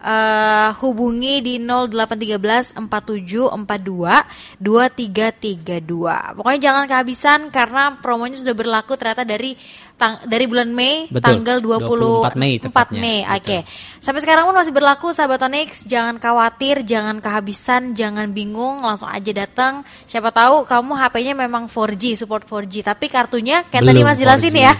eh, 0.05 0.71
hubungi 0.85 1.41
di 1.41 1.55
0813 1.65 2.77
4742 2.77 4.61
2332. 4.61 6.37
Pokoknya 6.37 6.61
jangan 6.61 6.85
kehabisan 6.85 7.49
karena 7.49 7.97
promonya 8.05 8.37
sudah 8.37 8.53
berlaku 8.53 9.01
ternyata 9.01 9.25
dari 9.25 9.57
tang- 9.95 10.23
dari 10.27 10.45
bulan 10.51 10.69
Mei 10.75 11.07
Betul, 11.07 11.43
tanggal 11.43 11.57
24 11.63 12.35
24 12.35 12.35
Mei 12.35 12.53
4 12.59 12.65
tepatnya. 12.67 13.01
Mei. 13.01 13.19
Oke. 13.25 13.41
Betul. 13.63 13.63
Sampai 14.03 14.21
sekarang 14.21 14.45
pun 14.51 14.55
masih 14.55 14.73
berlaku 14.75 15.07
sahabat 15.15 15.41
Onyx, 15.47 15.87
jangan 15.87 16.21
khawatir, 16.21 16.85
jangan 16.85 17.23
kehabisan, 17.23 17.97
jangan 17.97 18.29
bingung, 18.31 18.83
langsung 18.83 19.09
aja 19.09 19.33
datang. 19.33 19.81
Siapa 20.05 20.29
tahu 20.29 20.67
kamu 20.67 20.93
HP-nya 20.99 21.33
memang 21.33 21.71
4G, 21.71 22.19
support 22.19 22.45
4G, 22.45 22.85
tapi 22.85 23.07
kartunya 23.09 23.65
kayak 23.65 23.83
tadi 23.83 24.03
Belum 24.03 24.05
Mas 24.05 24.19
jelasin 24.21 24.53
4G, 24.53 24.61
ya. 24.61 24.73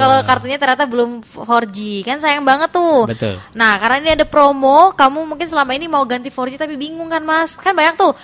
Kalau 0.00 0.16
kartunya 0.24 0.56
ternyata 0.56 0.84
belum 0.88 1.20
4G. 1.20 2.06
Kan 2.06 2.22
sayang 2.22 2.46
banget 2.46 2.70
tuh. 2.72 3.04
Betul. 3.10 3.36
Nah, 3.52 3.76
karena 3.76 3.96
ini 4.00 4.10
ada 4.16 4.24
promo, 4.24 4.94
kamu 4.96 5.28
mungkin 5.28 5.46
selama 5.50 5.74
ini 5.76 5.90
mau 5.90 6.06
ganti 6.06 6.30
4G 6.30 6.56
tapi 6.56 6.78
bingung 6.80 7.10
kan, 7.10 7.20
Mas? 7.20 7.58
Kan 7.58 7.74
banyak 7.76 7.98
tuh. 7.98 8.14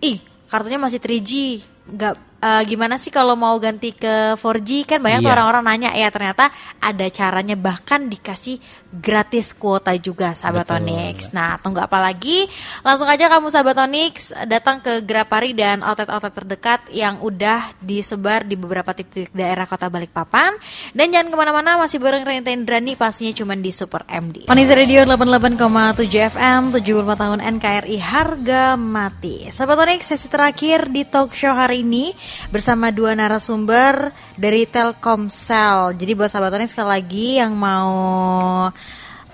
Ih, 0.00 0.22
kartunya 0.46 0.78
masih 0.78 1.02
3G. 1.02 1.60
Nggak 1.88 2.27
eh, 2.38 2.62
gimana 2.64 2.94
sih 2.96 3.10
kalau 3.10 3.34
mau 3.34 3.58
ganti 3.58 3.90
ke 3.92 4.38
4G 4.38 4.86
kan 4.86 4.98
banyak 5.02 5.22
Iya. 5.26 5.32
orang-orang 5.34 5.64
nanya 5.66 5.90
ya 5.92 6.08
ternyata 6.08 6.50
ada 6.78 7.06
caranya 7.10 7.58
bahkan 7.58 8.06
dikasih 8.06 8.62
gratis 8.88 9.52
kuota 9.52 9.92
juga 10.00 10.32
sahabat 10.32 10.72
Betul. 10.72 10.88
Onyx. 10.88 11.36
Nah, 11.36 11.60
tunggu 11.60 11.84
apa 11.84 12.00
lagi? 12.00 12.48
Langsung 12.80 13.04
aja 13.04 13.28
kamu 13.28 13.52
sahabat 13.52 13.76
Onyx 13.84 14.32
datang 14.48 14.80
ke 14.80 15.04
Grapari 15.04 15.52
dan 15.52 15.84
outlet-outlet 15.84 16.32
terdekat 16.32 16.80
yang 16.88 17.20
udah 17.20 17.76
disebar 17.84 18.48
di 18.48 18.56
beberapa 18.56 18.96
titik 18.96 19.28
daerah 19.36 19.68
kota 19.68 19.92
Balikpapan. 19.92 20.56
Dan 20.96 21.12
jangan 21.12 21.28
ke 21.28 21.36
mana-mana 21.36 21.76
masih 21.76 22.00
bareng 22.00 22.24
Renta 22.24 22.48
Indrani 22.48 22.96
pastinya 22.96 23.36
cuma 23.36 23.52
di 23.60 23.68
Super 23.68 24.08
MD. 24.08 24.48
Onyx 24.48 24.68
Radio 24.72 25.04
88,7 25.04 26.32
FM 26.32 26.60
75 26.80 27.20
tahun 27.20 27.38
NKRI 27.60 27.96
harga 28.00 28.64
mati. 28.80 29.52
Sahabat 29.52 29.84
Onyx 29.84 30.16
sesi 30.16 30.32
terakhir 30.32 30.88
di 30.88 31.04
talk 31.04 31.36
show 31.36 31.52
hari 31.52 31.84
ini 31.84 32.16
bersama 32.48 32.88
dua 32.88 33.12
narasumber 33.12 34.16
dari 34.40 34.64
Telkomsel. 34.64 35.92
Jadi 35.92 36.12
buat 36.16 36.32
sahabat 36.32 36.56
Onyx 36.56 36.72
sekali 36.72 36.88
lagi 36.88 37.28
yang 37.36 37.52
mau 37.52 37.92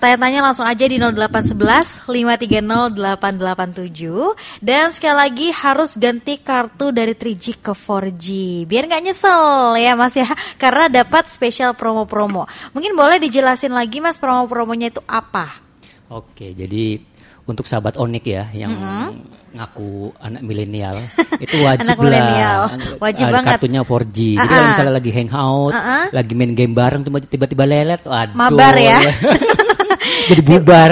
Tanya-tanya 0.04 0.44
langsung 0.44 0.68
aja 0.68 0.84
di 0.84 1.00
0811 1.00 2.04
530 2.04 2.60
887 2.92 4.60
Dan 4.60 4.92
sekali 4.92 5.16
lagi 5.16 5.48
harus 5.48 5.96
ganti 5.96 6.36
kartu 6.36 6.92
dari 6.92 7.16
3G 7.16 7.56
ke 7.56 7.72
4G 7.72 8.26
Biar 8.64 8.84
nggak 8.84 9.00
nyesel 9.02 9.40
ya 9.74 9.96
mas 9.96 10.12
ya 10.12 10.28
Karena 10.54 10.92
dapat 10.92 11.32
spesial 11.32 11.72
promo-promo 11.72 12.44
Mungkin 12.70 12.92
boleh 12.92 13.16
dijelasin 13.16 13.72
lagi 13.72 13.98
mas 13.98 14.20
promo-promonya 14.20 14.92
itu 14.92 15.00
apa? 15.04 15.56
Oke, 16.06 16.52
jadi 16.52 17.00
untuk 17.42 17.64
sahabat 17.64 17.96
Onik 17.96 18.24
ya 18.24 18.44
yang 18.52 18.72
ngaku 19.50 20.12
anak 20.16 20.40
milenial 20.42 21.00
itu 21.44 21.56
wajib 21.60 21.84
Anak 21.86 21.98
milenial. 21.98 22.60
lah 22.66 22.96
Wajib 22.98 23.24
banget. 23.30 23.56
kartunya 23.56 23.80
4G. 23.80 24.18
Jadi 24.34 24.40
kalau 24.42 24.52
Ah-ah. 24.54 24.68
misalnya 24.68 24.94
lagi 24.94 25.10
hangout, 25.12 25.72
Ah-ah. 25.72 26.04
lagi 26.10 26.32
main 26.32 26.52
game 26.52 26.72
bareng 26.72 27.00
tuh 27.00 27.12
tiba-tiba 27.24 27.64
lelet, 27.64 28.00
aduh. 28.02 28.32
Mabar 28.34 28.74
ya. 28.76 28.98
jadi 30.26 30.42
bubar, 30.42 30.90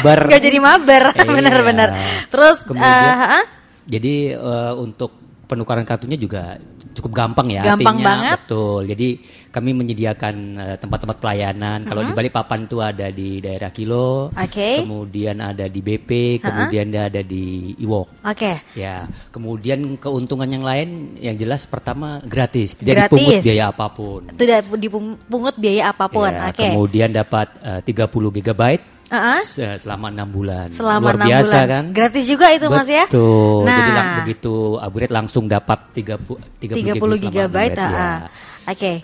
mabar. 0.00 0.20
Nggak 0.28 0.42
jadi 0.42 0.58
mabar 0.58 1.02
Iya. 1.16 1.24
Bener-bener 1.28 1.88
Terus 2.28 2.56
Kemudian- 2.66 3.16
ha-ha? 3.18 3.40
Jadi 3.82 4.14
eh, 4.30 4.72
untuk 4.78 5.21
penukaran 5.52 5.84
kartunya 5.84 6.16
juga 6.16 6.56
cukup 6.96 7.12
gampang 7.12 7.52
ya. 7.52 7.62
Gampang 7.64 8.00
artinya, 8.00 8.08
banget. 8.08 8.38
Betul. 8.48 8.80
Jadi 8.88 9.08
kami 9.52 9.70
menyediakan 9.76 10.34
eh, 10.56 10.76
tempat-tempat 10.80 11.16
pelayanan. 11.20 11.84
Kalau 11.84 12.00
di 12.00 12.12
Balikpapan 12.16 12.60
itu 12.64 12.76
ada 12.80 13.06
di 13.12 13.38
daerah 13.44 13.68
Kilo, 13.68 14.32
Mm-hmm. 14.32 14.44
Oke. 14.48 14.68
kemudian 14.84 15.36
ada 15.40 15.66
di 15.68 15.80
BP, 15.82 16.10
kemudian 16.40 16.86
ada 16.94 17.20
di 17.20 17.74
Iwok. 17.80 18.24
Oke 18.24 18.62
Ya, 18.72 19.04
kemudian 19.34 19.98
keuntungan 19.98 20.46
yang 20.46 20.64
lain 20.64 21.18
yang 21.18 21.36
jelas 21.36 21.66
pertama 21.66 22.22
gratis, 22.24 22.78
tidak 22.78 23.08
Gratis. 23.08 23.12
dipungut 23.18 23.42
biaya 23.44 23.64
apa 23.68 23.86
pun. 23.92 24.20
Tidak 24.32 24.58
dipungut 24.78 25.56
biaya 25.58 25.82
apa 25.92 26.06
pun 26.08 26.30
Ya, 26.32 26.48
Oke 26.48 26.64
Kemudian 26.72 27.10
dapat 27.12 27.48
eh, 27.60 27.80
30 27.84 28.08
GB 28.40 28.62
Se- 29.44 29.78
selama 29.78 30.08
enam 30.08 30.28
bulan. 30.28 30.72
Selama 30.72 31.12
Luar 31.12 31.16
enam 31.20 31.28
biasa 31.28 31.44
bulan. 31.52 31.66
kan? 31.68 31.84
Gratis 31.92 32.24
juga 32.24 32.46
itu 32.48 32.66
Mas 32.66 32.88
ya? 32.88 33.04
Betul. 33.04 33.62
Nah. 33.68 33.76
Jadi 33.76 33.92
lang- 33.92 34.12
begitu 34.24 34.54
upgrade 34.80 35.12
langsung 35.12 35.44
dapat 35.44 35.78
30 35.92 36.36
30, 36.58 36.96
30 36.96 37.20
selama 37.20 37.32
GB 37.32 37.56
ya. 37.76 38.10
Oke. 38.66 38.94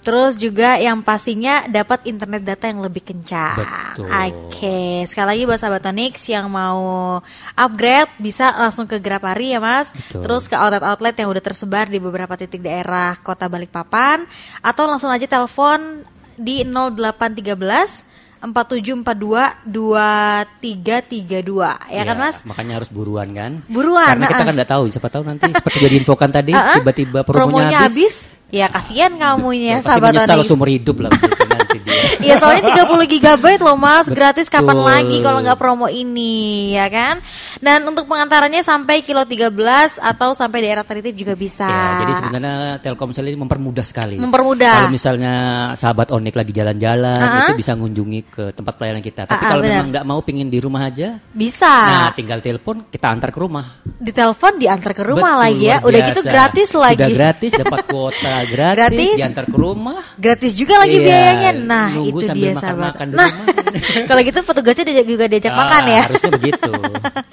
Terus 0.00 0.32
juga 0.40 0.80
yang 0.80 1.04
pastinya 1.04 1.68
dapat 1.68 2.08
internet 2.08 2.40
data 2.40 2.72
yang 2.72 2.80
lebih 2.80 3.04
kencang. 3.04 3.52
Betul. 3.52 4.08
Oke, 4.08 5.04
sekali 5.04 5.26
lagi 5.36 5.42
buat 5.44 5.60
sahabat 5.60 5.92
Onyx 5.92 6.24
yang 6.24 6.48
mau 6.48 7.20
upgrade 7.52 8.08
bisa 8.16 8.48
langsung 8.56 8.88
ke 8.88 8.96
Grapari 8.96 9.52
ya 9.52 9.60
Mas. 9.60 9.92
Betul. 9.92 10.24
Terus 10.24 10.48
ke 10.48 10.56
outlet-outlet 10.56 11.20
yang 11.20 11.28
udah 11.28 11.44
tersebar 11.44 11.84
di 11.84 12.00
beberapa 12.00 12.32
titik 12.32 12.64
daerah 12.64 13.12
Kota 13.20 13.44
Balikpapan 13.44 14.24
atau 14.64 14.88
langsung 14.88 15.12
aja 15.12 15.28
telepon 15.28 16.00
di 16.40 16.64
0813 16.64 18.08
4742 18.40 19.68
2332 19.68 21.92
ya 21.92 22.02
kan 22.02 22.16
Mas? 22.16 22.36
Makanya 22.42 22.80
harus 22.80 22.88
buruan 22.88 23.28
kan? 23.30 23.60
Buruan, 23.68 24.16
Karena 24.16 24.26
kita 24.26 24.42
kan 24.42 24.54
nggak 24.56 24.70
tahu, 24.70 24.82
siapa 24.88 25.08
tahu 25.08 25.22
nanti 25.24 25.46
seperti 25.46 25.78
jadi 25.84 25.94
infokan 26.00 26.30
tadi 26.32 26.52
Ah, 26.56 26.72
ah. 26.72 26.74
tiba-tiba 26.80 27.20
promonya, 27.22 27.84
habis. 27.84 28.26
Ya 28.50 28.66
kasihan 28.66 29.14
kamunya 29.14 29.78
sahabat 29.78 30.10
menyesal 30.10 30.42
Onyx. 30.42 30.48
seumur 30.50 30.66
hidup 30.66 31.06
lah 31.06 31.10
begitu 31.80 31.96
nanti 31.96 32.16
dia. 32.16 32.26
Iya 32.26 32.34
soalnya 32.36 32.62
30 32.84 33.12
GB 33.12 33.44
loh 33.60 33.74
mas 33.74 34.06
Gratis 34.06 34.46
kapan 34.46 34.76
Betul. 34.76 34.86
lagi 34.86 35.16
kalau 35.20 35.38
nggak 35.40 35.56
promo 35.56 35.86
ini 35.86 36.36
ya 36.72 36.86
kan 36.86 37.18
Dan 37.56 37.84
untuk 37.84 38.04
pengantarannya 38.04 38.60
sampai 38.60 39.00
kilo 39.00 39.22
13 39.22 39.50
Atau 39.96 40.32
sampai 40.32 40.58
daerah 40.60 40.82
tertib 40.82 41.12
juga 41.12 41.32
bisa 41.32 41.66
Ya, 41.66 42.00
jadi 42.00 42.12
sebenarnya 42.14 42.54
Telkomsel 42.80 43.24
ini 43.24 43.38
mempermudah 43.38 43.82
sekali. 43.82 44.16
Mempermudah. 44.16 44.74
Kalau 44.80 44.90
misalnya 44.90 45.34
sahabat 45.74 46.10
Onik 46.10 46.32
lagi 46.32 46.50
jalan-jalan, 46.50 47.20
Ah, 47.20 47.44
itu 47.44 47.56
bisa 47.56 47.72
mengunjungi 47.72 48.20
ke 48.26 48.44
tempat 48.50 48.74
pelayanan 48.74 49.00
kita. 49.00 49.24
Ah, 49.24 49.28
Tapi 49.28 49.38
ah, 49.38 49.48
kalau 49.48 49.62
benar. 49.62 49.72
memang 49.76 49.88
nggak 49.90 50.06
mau 50.06 50.20
pingin 50.20 50.46
di 50.46 50.58
rumah 50.58 50.82
aja, 50.84 51.16
Bisa 51.30 51.68
nah 51.68 52.10
tinggal 52.10 52.40
telepon, 52.40 52.86
kita 52.86 53.06
antar 53.06 53.30
ke 53.30 53.38
rumah. 53.38 53.80
Ditelepon 53.84 54.52
diantar 54.56 54.92
ke 54.92 55.02
rumah 55.02 55.32
Betul, 55.34 55.44
lagi 55.44 55.64
ya 55.66 55.76
Udah 55.80 55.90
biasa. 55.94 56.08
gitu 56.08 56.20
gratis 56.24 56.68
lagi 56.72 56.96
Sudah 56.96 57.10
gratis, 57.12 57.50
dapat 57.54 57.80
kuota 57.86 58.34
gratis, 58.52 58.76
Gratis. 58.76 59.10
diantar 59.16 59.44
ke 59.46 59.56
rumah. 59.56 60.00
Gratis 60.16 60.52
juga 60.52 60.74
lagi 60.78 60.96
Iya, 60.96 61.04
biayanya 61.04 61.50
Nah 61.70 61.88
nunggu 61.94 62.18
itu 62.18 62.26
sambil 62.26 62.42
dia 62.42 62.52
makan-makan 62.58 63.06
sahabat 63.06 63.14
Nah 63.14 63.30
kalau 64.10 64.20
gitu 64.26 64.38
petugasnya 64.42 64.84
dia 64.90 65.04
juga 65.06 65.24
diajak 65.30 65.52
Ah, 65.54 65.58
makan 65.62 65.82
ya 65.86 66.02
Harusnya 66.10 66.30
begitu. 66.34 66.70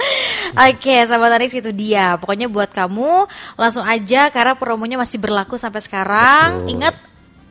Oke, 0.71 0.95
sahabat 1.06 1.32
Onyx 1.38 1.52
itu 1.54 1.71
dia. 1.73 2.15
Pokoknya 2.17 2.47
buat 2.47 2.69
kamu 2.69 3.26
langsung 3.58 3.84
aja 3.84 4.30
karena 4.30 4.54
promonya 4.58 4.97
masih 4.97 5.17
berlaku 5.17 5.58
sampai 5.58 5.82
sekarang. 5.84 6.63
Betul. 6.65 6.71
Ingat 6.78 6.95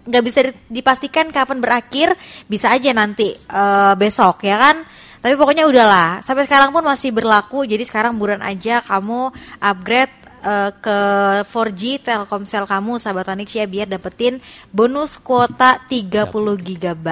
nggak 0.07 0.23
bisa 0.25 0.39
di- 0.47 0.59
dipastikan 0.71 1.27
kapan 1.31 1.59
berakhir, 1.59 2.15
bisa 2.47 2.71
aja 2.71 2.91
nanti 2.91 3.35
eh, 3.35 3.95
besok 3.95 4.43
ya 4.43 4.57
kan. 4.59 4.77
Tapi 5.17 5.35
pokoknya 5.35 5.67
udahlah, 5.67 6.23
sampai 6.23 6.47
sekarang 6.47 6.71
pun 6.71 6.87
masih 6.87 7.11
berlaku. 7.11 7.67
Jadi 7.67 7.83
sekarang 7.83 8.15
buruan 8.15 8.43
aja 8.43 8.79
kamu 8.83 9.35
upgrade 9.59 10.15
eh, 10.47 10.71
ke 10.73 10.99
4G 11.43 11.83
Telkomsel 12.01 12.65
kamu 12.65 12.97
sahabat 12.97 13.27
Onyx 13.29 13.51
ya 13.53 13.67
biar 13.67 13.87
dapetin 13.87 14.39
bonus 14.71 15.19
kuota 15.19 15.83
30 15.83 16.31
GB. 16.57 17.07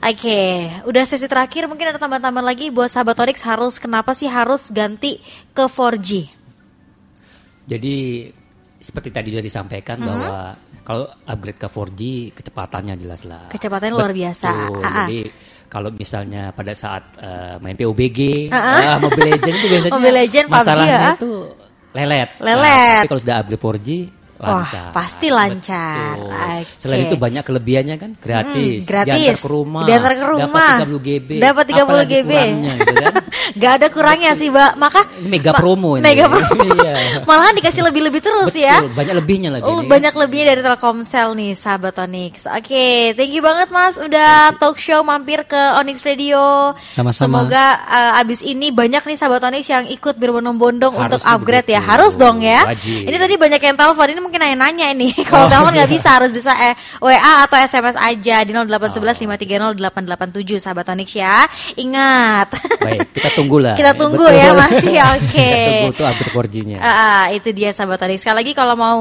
Oke, 0.00 0.40
udah 0.82 1.04
sesi 1.04 1.26
terakhir 1.26 1.68
mungkin 1.68 1.92
ada 1.92 2.00
tambahan-tambahan 2.00 2.48
lagi 2.48 2.72
buat 2.72 2.88
sahabat 2.88 3.20
Onyx 3.20 3.44
harus 3.44 3.76
kenapa 3.76 4.12
sih 4.12 4.26
harus 4.26 4.66
ganti 4.68 5.20
ke 5.52 5.64
4G? 5.64 6.10
Jadi 7.68 7.96
seperti 8.78 9.08
tadi 9.10 9.28
sudah 9.28 9.44
disampaikan 9.44 9.96
Mm-hmm. 9.98 10.08
bahwa 10.08 10.40
kalau 10.82 11.04
upgrade 11.26 11.60
ke 11.60 11.68
4G 11.68 12.00
kecepatannya 12.32 12.94
jelas 12.96 13.20
lah. 13.22 13.52
Kecepatannya 13.52 13.92
luar 13.92 14.08
biasa. 14.10 14.48
Betul. 14.48 14.80
Jadi 14.80 15.20
kalau 15.68 15.90
misalnya 15.92 16.48
pada 16.48 16.72
saat 16.72 17.04
eh, 17.20 17.60
main 17.60 17.76
PUBG, 17.76 18.48
Ah, 18.48 18.56
ah. 18.56 18.96
Mobile 18.96 19.36
Legends 19.36 19.58
itu 19.58 19.68
biasanya 19.68 19.92
Mobile 20.00 20.16
Legend, 20.16 20.46
PUBG 20.48 20.56
masalahnya 20.56 20.96
ya. 20.96 21.12
tuh 21.20 21.40
lelet. 21.98 22.28
Nah, 22.38 22.54
Lelet. 22.54 23.02
tapi 23.02 23.08
kalau 23.10 23.20
sudah 23.22 23.36
upgrade 23.42 23.62
4G 23.62 23.88
Wah, 24.38 24.62
lancar. 24.62 24.94
pasti 24.94 25.28
lancar. 25.34 26.14
Betul. 26.14 26.30
Oke. 26.30 26.78
Selain 26.78 27.00
itu 27.10 27.16
banyak 27.18 27.42
kelebihannya 27.42 27.96
kan 27.98 28.10
gratis. 28.14 28.86
Hmm, 28.86 28.86
gratis. 28.86 29.18
Diantar 29.18 29.42
ke 29.42 29.48
rumah. 29.50 29.82
Diantar 29.82 30.12
ke 30.14 30.24
rumah. 30.30 30.74
Dapat 30.78 30.86
30 30.86 31.02
GB. 31.02 31.30
Dapat 31.42 31.64
30 31.66 31.82
Apalagi 31.82 32.14
GB. 32.14 32.30
kurangnya, 32.30 32.72
gitu 32.78 32.94
kan? 32.94 33.14
Gak 33.60 33.72
ada 33.82 33.86
kurangnya 33.90 34.30
sih, 34.38 34.48
Mbak. 34.54 34.72
Maka 34.78 35.00
mega 35.26 35.52
promo 35.58 35.98
ini. 35.98 36.06
Mega 36.06 36.26
promo. 36.32 36.54
Iya. 36.54 36.94
Malahan 37.28 37.54
dikasih 37.58 37.82
lebih-lebih 37.90 38.20
terus 38.22 38.54
ya. 38.54 38.78
Betul, 38.78 38.94
banyak 38.94 39.14
lebihnya 39.18 39.50
lagi. 39.58 39.66
Oh, 39.66 39.82
nih. 39.82 39.90
banyak 39.90 40.14
lebihnya 40.14 40.46
dari 40.54 40.62
Telkomsel 40.62 41.28
nih, 41.34 41.52
sahabat 41.58 41.98
Onyx. 41.98 42.46
Oke, 42.46 43.18
thank 43.18 43.34
you 43.34 43.42
banget 43.42 43.74
Mas 43.74 43.98
udah 43.98 44.54
talk 44.62 44.78
show 44.78 45.02
mampir 45.02 45.42
ke 45.50 45.58
Onyx 45.82 46.06
Radio. 46.06 46.78
Sama-sama. 46.78 47.42
Semoga 47.42 47.66
uh, 47.90 48.20
abis 48.22 48.46
ini 48.46 48.70
banyak 48.70 49.02
nih 49.02 49.18
sahabat 49.18 49.42
Onyx 49.50 49.66
yang 49.66 49.84
ikut 49.90 50.14
berbondong-bondong 50.14 50.94
untuk 50.94 51.18
upgrade 51.26 51.66
ya. 51.74 51.82
begitu. 51.82 51.90
Harus 51.90 52.12
dong 52.14 52.38
ya. 52.38 52.62
Wajib. 52.70 53.02
Ini 53.02 53.16
tadi 53.18 53.34
banyak 53.34 53.60
yang 53.66 53.74
telepon, 53.74 54.06
ini 54.14 54.20
mungkin 54.28 54.44
nanya-nanya 54.44 54.92
ini. 54.92 55.16
Kalau 55.28 55.48
Oh, 55.48 55.50
telepon 55.50 55.72
nggak 55.72 55.88
iya. 55.88 55.96
bisa, 55.96 56.08
harus 56.20 56.28
bisa 56.28 56.52
eh 56.52 56.76
WA 57.00 57.48
atau 57.48 57.56
SMS 57.56 57.96
aja 57.96 58.44
di 58.44 58.52
0811 58.52 59.24
530 59.24 59.80
887 59.80 60.60
sahabat 60.60 60.92
Onyx 60.92 61.16
ya. 61.16 61.48
Ingat. 61.80 62.52
Baik, 62.84 63.08
kita 63.16 63.32
tunggu 63.32 63.56
lah. 63.56 63.72
Kita 63.80 63.96
tunggu 63.96 64.28
Betul. 64.28 64.36
ya, 64.36 64.52
masih 64.52 65.00
oke. 65.16 65.32
kita 65.32 65.72
tunggu 65.72 65.96
tuh 65.96 66.04
update 66.04 66.32
4G-nya. 66.36 66.78
Ah, 66.84 67.32
itu 67.32 67.48
dia 67.56 67.72
sahabat 67.72 68.04
tadi. 68.04 68.20
Sekali 68.20 68.44
lagi 68.44 68.52
kalau 68.52 68.76
mau 68.76 69.00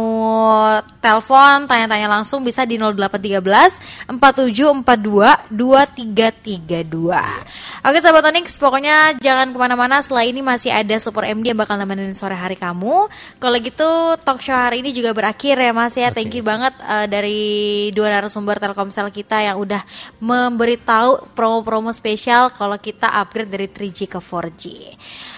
telepon, 1.03 1.67
tanya-tanya 1.67 2.07
langsung 2.07 2.47
bisa 2.47 2.63
di 2.63 2.79
0813 2.79 4.15
4742 4.15 5.51
2332. 5.51 7.83
Oke 7.83 7.97
sahabat 7.99 8.23
Onyx, 8.31 8.55
pokoknya 8.55 9.19
jangan 9.19 9.51
ke 9.51 9.59
mana-mana. 9.59 9.99
Setelah 9.99 10.23
ini 10.23 10.39
masih 10.39 10.71
ada 10.71 10.95
Super 11.01 11.27
MD 11.27 11.51
yang 11.51 11.59
bakal 11.59 11.75
nemenin 11.75 12.15
sore 12.15 12.37
hari 12.37 12.55
kamu. 12.55 13.09
Kalau 13.41 13.57
gitu 13.59 14.15
talk 14.21 14.39
show 14.39 14.55
hari 14.55 14.85
ini 14.85 14.93
juga 14.93 15.16
berakhir 15.17 15.58
ya 15.58 15.71
Mas 15.73 15.93
ya. 15.97 16.10
Oke, 16.10 16.21
Thank 16.21 16.38
you 16.38 16.43
banget 16.45 16.73
uh, 16.82 17.10
dari 17.10 17.89
dua 17.93 18.13
narasumber 18.13 18.62
Telkomsel 18.62 19.10
kita 19.10 19.41
yang 19.41 19.58
udah 19.62 19.82
memberitahu 20.21 21.34
promo-promo 21.38 21.89
spesial 21.93 22.49
kalau 22.53 22.77
kita 22.82 23.10
upgrade 23.10 23.49
dari 23.51 23.67
3G 23.69 24.08
ke 24.08 24.19
4G. 24.21 24.63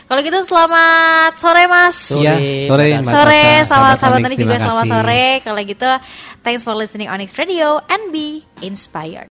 Kalau 0.08 0.20
gitu 0.24 0.40
selamat 0.42 1.36
sore 1.36 1.64
Mas. 1.68 1.98
Sore, 2.00 2.24
Iya, 2.24 2.66
sore, 2.66 2.86
Sore, 3.04 3.44
Tata, 3.68 4.00
sahabat 4.00 4.20
Tani 4.24 4.36
juga 4.40 4.56
selamat 4.58 4.86
sore. 4.88 5.26
Kalau 5.44 5.60
gitu, 5.68 5.90
thanks 6.48 6.64
for 6.64 6.74
listening 6.74 7.12
Onyx 7.12 7.36
Radio 7.36 7.84
and 7.92 8.16
be 8.16 8.48
inspired. 8.64 9.28